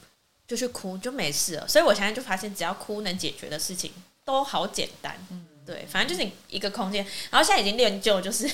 [0.48, 1.68] 就去哭就没事了。
[1.68, 3.92] 所以我现在就发现，只要哭能解决的事情
[4.24, 5.18] 都好简单。
[5.32, 7.04] 嗯对，反正就是一个空间。
[7.32, 8.50] 然后现在已经练就，就是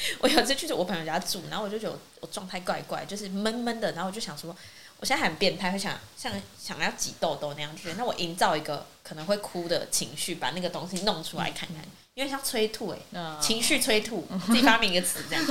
[0.20, 4.54] 我有一次去我朋友家住，然后我就觉得我我状态怪怪，就是闷闷的，然后我就想说，
[5.00, 11.84] 我现在很变态，会想像想要挤痘痘那样，就觉得那我营造一个可能会哭的情绪，把那个东西弄出来看看，
[12.14, 15.44] 因为像催吐哎、嗯情绪催吐，自己发明一个词这样，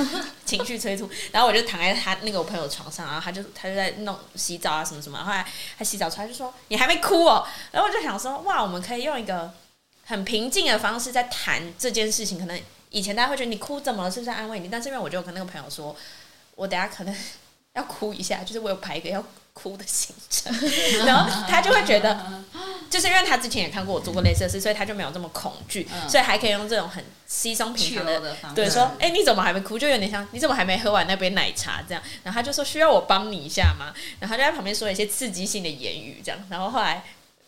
[0.46, 1.10] 情绪催吐。
[1.32, 5.24] 然后我就躺在他那个我朋友床上，然后他就他就在弄洗澡啊什么什么。
[5.24, 5.46] 后来
[5.78, 9.52] 他洗澡出来就说：“你还没哭哦。”然后我就想说：“哇，我们可以用一个
[10.06, 12.38] 很平静的方式在谈这件事情。
[12.38, 14.68] 可能以前大家会觉得你哭怎么了，是不是在安慰你？
[14.70, 15.96] 但是因为我就跟那个朋友说，
[16.56, 17.16] 我等下可能
[17.74, 19.24] 要哭一下，就是我有排一个要
[19.54, 20.54] 哭的行程，
[21.06, 22.44] 然后他就会觉得。”
[22.90, 29.78] 就是因为他之前也看过我做过类似的事，所以他就没有这么恐惧，嗯所以还可以用这种很稀松平常的的方式，对，说，哎、你怎么还没哭？
[29.78, 32.02] 就有点像你怎么还没喝完那杯奶茶这样。
[32.24, 33.94] 然后他就说需要我帮你一下吗？
[34.22, 36.40] 然后他就在旁边说一些刺激性的言语这样。
[36.50, 37.04] 然后后来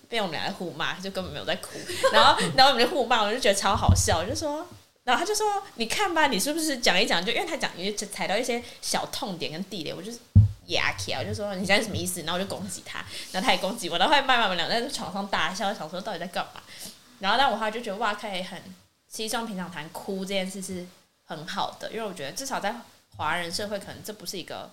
[0.09, 1.79] 被我们俩在互骂，就根本没有在哭。
[2.11, 4.67] 然后 然后我们就互骂，我就觉得超好笑，我就说。
[5.10, 7.26] 然后他就说：“你看吧，你是不是讲一讲？
[7.26, 10.20] 就因为他讲，你就踩到一些小痛点跟地雷，我就是
[10.68, 12.22] 压起来，我就说你现在什么意思？
[12.22, 16.62] 然后我就攻击他，然后他也攻击我，然后后来慢慢我们俩在床上大笑，想说到底在干嘛？
[17.18, 18.62] 然后但我后来就觉得哇，可以很
[19.07, 20.86] 西装平常谈哭这件事是
[21.24, 22.76] 很好的，因为我觉得至少在
[23.18, 24.70] 华人社会，可能这不是一个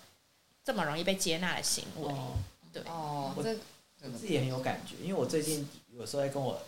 [0.62, 2.12] 这么容易被接纳的行为。
[2.12, 2.36] 哦，
[2.84, 3.56] 哦，我这
[4.02, 5.66] 我自己也很有感觉，因为我最近
[5.96, 6.60] 有时候在跟我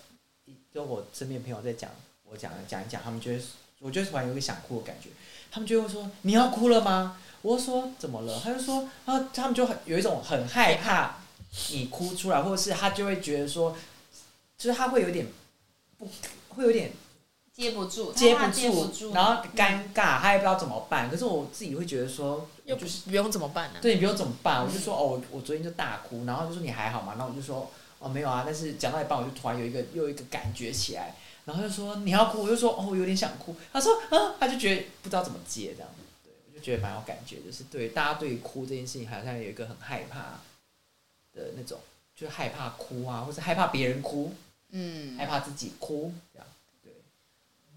[0.72, 1.90] 跟我身边朋友在讲，
[2.30, 3.40] 我讲讲一讲，他们就会，
[3.80, 5.10] 我就突然有一个想哭的感觉，
[5.50, 7.16] 他们就会说你要哭了吗？
[7.42, 8.40] 我就说怎么了？
[8.42, 11.16] 他就说啊，他们就很有一种很害怕
[11.70, 13.76] 你哭出来，或者是他就会觉得说，
[14.56, 15.26] 就是他会有点
[15.98, 16.08] 不
[16.48, 16.92] 会有点
[17.52, 21.08] 接不住，接不住，然后尴尬，他也不知道怎么办。
[21.08, 23.78] 可是我自己会觉得说，又不是不用怎么办呢？
[23.80, 24.64] 对你不用怎么办？
[24.64, 27.14] 我就说哦，我我昨天就大哭，然后就说你还好吗？
[27.16, 27.70] 然后我就说
[28.00, 31.14] 哦没有啊，但是讲到一半我就突然有一个又一个感觉起来，
[31.48, 33.56] 然后就说你要哭，我就说哦我有点想哭。
[33.72, 35.88] 他说啊，他就觉得不知道怎么接这样，
[36.22, 40.40] 对我就觉得蛮有感觉，就是对大家对于哭这件事情好像有一个很害怕
[41.32, 41.80] 的那种，
[42.14, 44.34] 就是害怕哭啊，或者害怕别人哭，
[44.72, 46.57] 嗯害怕自己哭这样，对。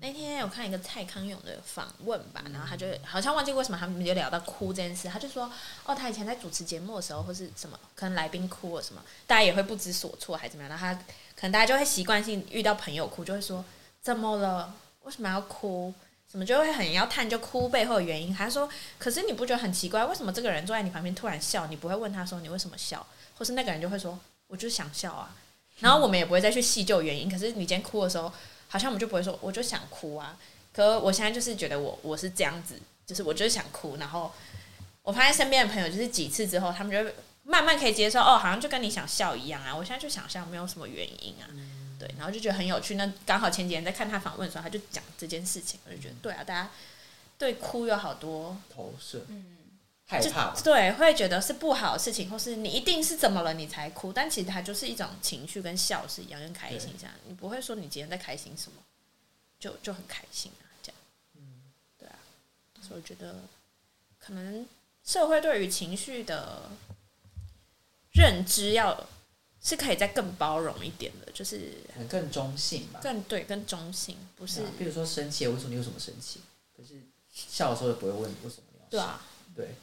[0.01, 5.49] 那天有看一个蔡康永的访问吧，然后他就好像忘记为什么他们就聊到哭这件事，他就说
[5.85, 10.69] 哦，他以前在主持节目的时候，或是什么，可能来宾哭了什么，大家也会不知所措，还怎么样？
[10.69, 10.93] 然后他
[11.35, 13.63] 可能大家就会习惯性遇到朋友哭，就会说
[14.01, 14.73] 怎么了？
[15.03, 15.93] 为什么要哭？
[16.31, 18.33] 什么就会很要探究哭背后的原因。
[18.33, 23.05] 他说，可是你不觉得很奇怪，为什么这个人坐在你旁边突然笑，你不会问他说你为什么笑，
[23.37, 25.35] 或是那个人就会说我就是想笑啊。
[25.79, 27.29] 然后我们也不会再去细究原因。
[27.29, 28.31] 可是你今天哭的时候，
[28.71, 30.37] 好像我们就不会说我就想哭啊。
[30.73, 33.97] 可我现在就是觉得我我是这样子，就是我就是想哭。
[33.97, 34.31] 然后
[35.03, 37.13] 我发现身边的朋友就是几次之后，他们就会
[37.43, 39.75] 慢慢可以接受哦，好像就跟你想笑一样啊。
[39.75, 41.45] 我现在就想笑，没有什么原因啊。
[41.99, 42.95] 对，然后就觉得很有趣。
[42.95, 46.71] 那刚好前几天在看他访问的时候，他就讲这件事情，我就觉得对啊，大家
[47.37, 49.60] 对哭有好多投射，嗯，就
[50.11, 57.13] 害怕吧，对，会觉得是不好的事情，或是你一定是怎么了你才哭，但其实它就是一种情绪，跟笑是一样，跟开心一样。
[57.27, 58.81] 你不会说你今天在开心什么，
[59.57, 61.01] 就就很开心啊，这样。
[61.35, 61.61] 嗯
[61.97, 62.19] 对啊，
[62.81, 63.35] 所以我觉得
[64.19, 64.67] 可能
[65.05, 66.69] 社会对于情绪的
[68.11, 69.07] 认知要
[69.63, 71.77] 是可以再更包容一点的，就是
[72.09, 72.99] 更中性吧。
[73.01, 76.41] 更对更中性，不是啊比如说生气，我会说你为什么生气？
[76.75, 77.01] 可是
[77.31, 78.89] 笑的时候也不会问为什么你要笑。
[78.89, 79.21] 对啊，
[79.55, 79.75] 对，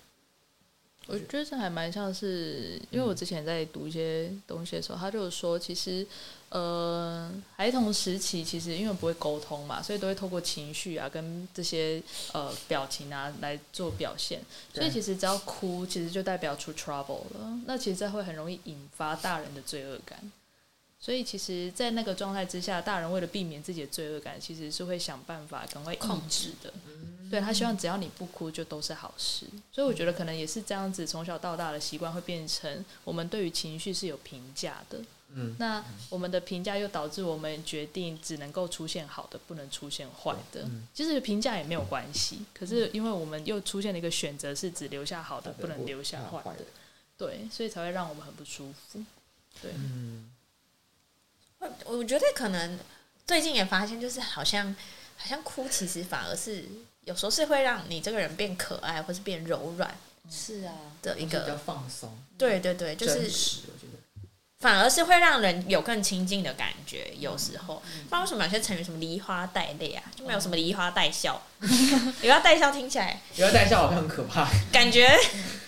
[1.08, 6.06] 我觉得这还蛮像是，因为我之前在读一些东西的时候，他就是说，其实，
[6.50, 12.02] 呃，孩童时期其实因为不会沟通嘛，所以都会透过情绪啊，跟这些
[12.34, 14.42] 呃表情啊来做表现，
[14.74, 17.58] 所以其实只要哭，其实就代表出 trouble 了。
[17.64, 20.30] 那其实这会很容易引发大人的罪恶感。
[21.00, 26.72] 所以其实，在那个状态之下，大人为了避免自己的罪恶感，其实是会想办法赶快控制的。
[27.30, 29.46] 对他希望只要你不哭，就都是好事。
[29.70, 34.98] 所以我觉得可能也是这样子，从小到大的习惯会变成我们对于情绪是有评价的。
[35.30, 40.62] 嗯，那我们的评价又导致我们决定只能够出现好的，不能出现坏的。
[40.62, 46.64] 嗯其实评价也没有关系，可是因为我们又出现了一个选择，是只留下好的，不能留下坏的。
[47.18, 49.04] 对，所以才会让我们很不舒服。
[49.60, 50.30] 对，嗯，
[51.60, 52.78] 我我觉得可能
[53.26, 54.74] 最近也发现，就是好像
[55.16, 56.64] 好像哭，其实反而是
[57.04, 59.94] 有时候是会让你这个人变可爱，或是变柔软
[60.30, 61.56] 是啊，的一个比较。
[61.56, 63.98] 放松，对对对，就是真实，我觉得。
[64.60, 67.14] 反而是会让人有更亲近的感觉。
[67.16, 71.40] 有时候，不知道为什么有些成语什么梨花带泪啊，就没有什么梨花带笑。
[72.22, 75.16] 梨花带笑听起来梨花带笑好像很可怕，感觉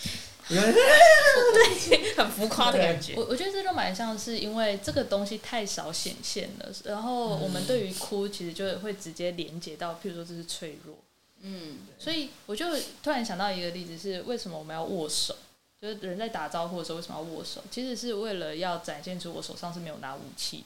[0.50, 3.24] 有 的很浮夸的感觉我。
[3.26, 10.96] 我觉得这就蛮像是因为这个东西太少显现了，然后我们对于哭其实就会直接连接到，譬如说这是脆弱，
[11.42, 12.66] 嗯，所以我就
[13.02, 15.36] 突然想到一个例子是，为什么我们要握手？
[15.80, 17.62] 就是人在打招呼的时候为什么要握手？
[17.70, 20.64] 其实是为了要展现出我手上是没有拿武器的。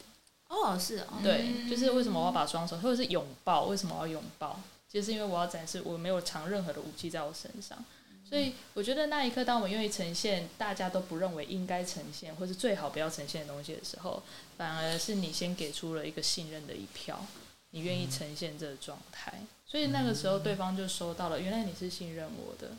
[0.49, 3.67] 哦，是哦，对，就是为什么我要把双手，或者是拥抱？
[3.67, 4.61] 为什么我要拥抱？
[4.89, 7.85] 就是因为我要展示我没有藏任何的武器在我身上。
[8.25, 14.23] 所以我觉得那一刻，当我们愿意呈现大家都不认为应该呈现，或是最好不要呈现的东西的时候，
[14.57, 17.25] 反而是你先给出了一个信任的一票，
[17.71, 19.41] 你愿意呈现这个状态。
[19.67, 22.73] 所以那个时候，对方就收到了，原来你是信任我的，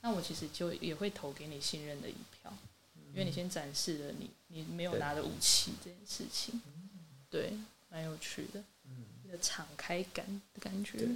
[0.00, 2.52] 那我其实就也会投给你信任的一票，
[3.12, 6.60] 因为你先展示了你你没有拿的武器这件事情，
[7.30, 7.52] 对，
[7.88, 8.62] 蛮有趣的，
[9.24, 11.06] 一个敞开感的感觉。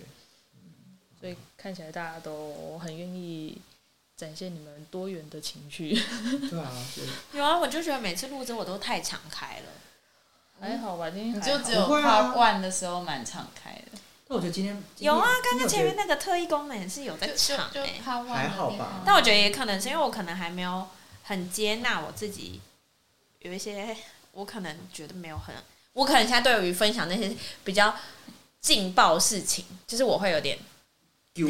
[1.20, 3.56] 所以看起来大家都很愿意
[4.22, 6.00] 展现你们多元的情绪。
[6.48, 6.70] 对啊，
[7.32, 9.72] 有啊，我就觉得每次录制我都太敞开了。
[10.60, 12.04] 还好吧，今天你就只有不会啊。
[12.04, 13.98] 趴罐的时候蛮敞开的，
[14.28, 18.00] 但我觉得今天有啊，刚刚前面那那个特异功能也是有在就场就欸。
[18.04, 19.02] 还好吧。
[19.04, 20.86] 但我觉得也可能是因为我可能还没有
[21.24, 22.60] 很接纳我自己，
[23.40, 23.96] 有一些
[24.30, 25.52] 我可能觉得没有很，
[25.94, 27.92] 我可能现在对于分享那些比较
[28.60, 30.56] 劲爆事情，就是我会有点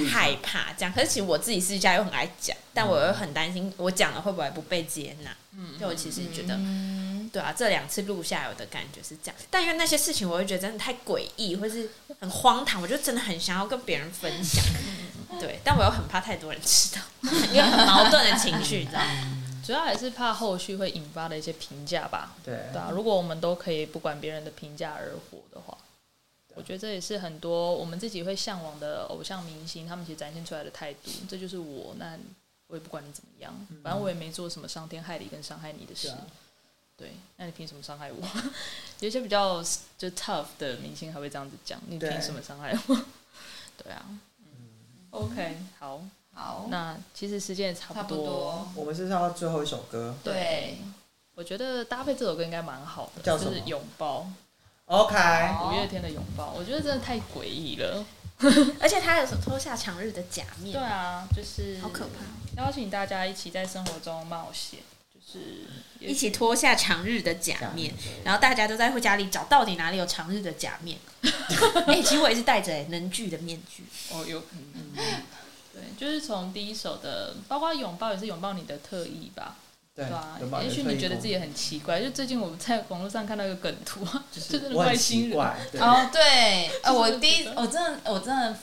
[0.08, 0.92] 害怕这样。
[0.92, 5.30] 可是其实我自己私下又很爱讲，但我又很担心我讲了会不会不被接纳。
[5.54, 9.36] 嗯，就我其实觉得，嗯，对啊，这两次录下来我的感觉是这样。
[9.50, 14.64] 但因为那些事情，我会觉得真的太诡异，或是很荒唐，我就真的很想要跟别人分享。
[15.38, 17.02] 对，但我又很怕太多人知道，
[17.52, 19.38] 因为很矛盾的情绪，你知道吗？
[19.64, 22.34] 主要还是怕后续会引发的一些评价吧。
[22.44, 25.76] 对对啊，如果我们都可以不管别人的评价而活的话，
[26.54, 31.10] 我觉得这也是很多我们自己会向往的偶像明星，他们其实展现出来的态度。
[31.28, 32.18] 这就是我，那
[32.66, 36.12] 我也不管你怎么样，反正我也没做什么伤天害理跟伤害你的事。
[36.94, 38.18] 对那你凭什么伤害我？
[39.00, 39.62] 有一些比较
[39.98, 42.94] 就 tough 的明星还会这样子讲，你凭什么伤害我？
[43.82, 44.04] 对啊，
[44.38, 46.00] 嗯，OK，好，
[46.32, 48.68] 好，那其实时间也差差不不多。
[48.76, 50.14] 我们是唱到最后一首歌。
[50.22, 50.78] 对，
[51.34, 53.50] 我觉得搭配这首歌应该蛮好的，叫什么？
[53.50, 54.30] 就是拥抱
[54.92, 55.16] ，OK，
[55.64, 58.04] 五月天的拥抱，我觉得真的太诡异了。
[58.80, 62.60] 而且他有脱下长日的假面，对啊，就是好可怕。
[62.60, 64.80] 邀请大家一起在生活中冒险，
[65.14, 65.66] 就是
[66.00, 70.98] 一起脱下长日的假面，然后大家都在家里找到底哪里有长日的假面。
[71.86, 73.84] 哎、其实我也是戴着、欸、能剧的面具。
[74.12, 75.04] 哦，有可能。
[75.72, 79.56] 对，就是从第一首的，包括拥抱也是拥抱你的特意吧，
[80.08, 80.62] 对对啊。
[80.62, 85.38] 也许你觉得自己很奇怪，就最近我们在网络上看到一个梗图，就 就是那个外星人，
[85.80, 88.56] 哦，对， 呃，我第一我真的，我真的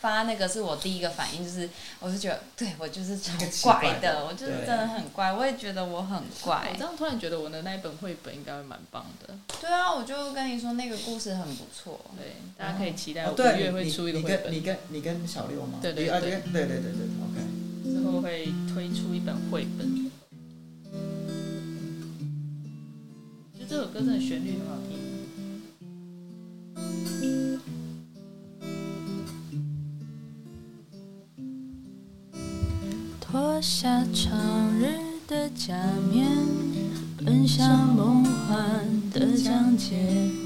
[0.00, 1.68] 发那个是我第一个反应，就是
[1.98, 6.84] 我是觉得，对我就是超怪怪的的，我就是真的很怪，我也觉得我很怪我这。
[6.84, 12.00] 样突然觉得我的那一本绘本应该会蛮棒的，对啊，我就跟你说那个故事很不错。
[12.16, 15.00] 对，大家可以期待哦，五对，月会你出一个绘本你跟你。
[15.00, 15.78] 跟你跟小六吗？
[15.82, 17.40] 对对对对对对，OK。
[17.84, 20.09] 之后会推出一本绘本。
[23.70, 24.98] 这首歌真的旋律很好听。
[33.20, 34.98] 脱下长日
[35.28, 35.72] 的假
[36.12, 36.26] 面，
[37.24, 40.39] 奔向梦幻的疆界。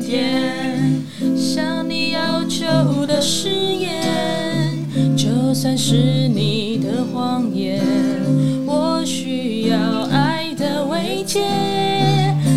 [0.00, 1.02] 天。
[1.36, 4.86] 向你要求的誓言，
[5.16, 5.94] 就算是
[6.28, 7.82] 你的谎言，
[8.66, 11.40] 我需要爱的慰藉。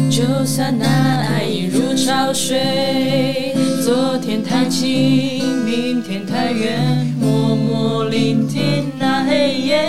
[0.10, 9.88] 就算那爱已如潮水，昨天太近，明天太远，默默聆听那黑夜，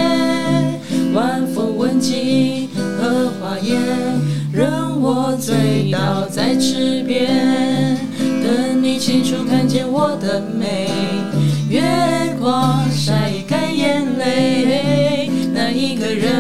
[1.14, 3.74] 晚风吻尽荷花叶，
[5.12, 7.98] 我醉倒在池边，
[8.40, 10.88] 等你清楚看见我的美，
[11.68, 11.82] 月
[12.38, 16.32] 光晒干眼泪，那一个人。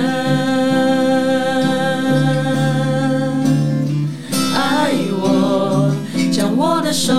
[4.54, 5.92] 爱我，
[6.30, 7.12] 将我的手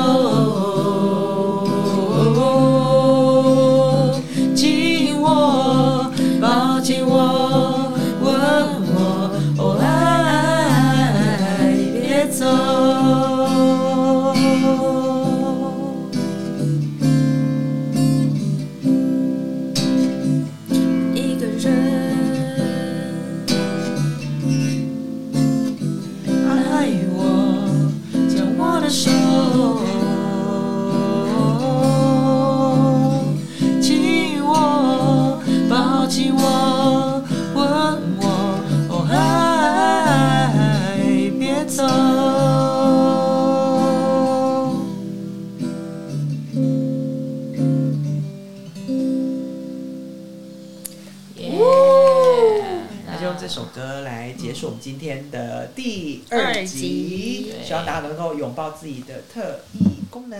[57.81, 60.39] 望大家能够拥抱自己的特异功能。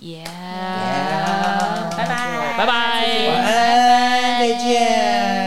[0.00, 0.22] 耶，
[1.96, 2.72] 拜拜拜拜拜
[3.28, 5.43] 晚安，再见。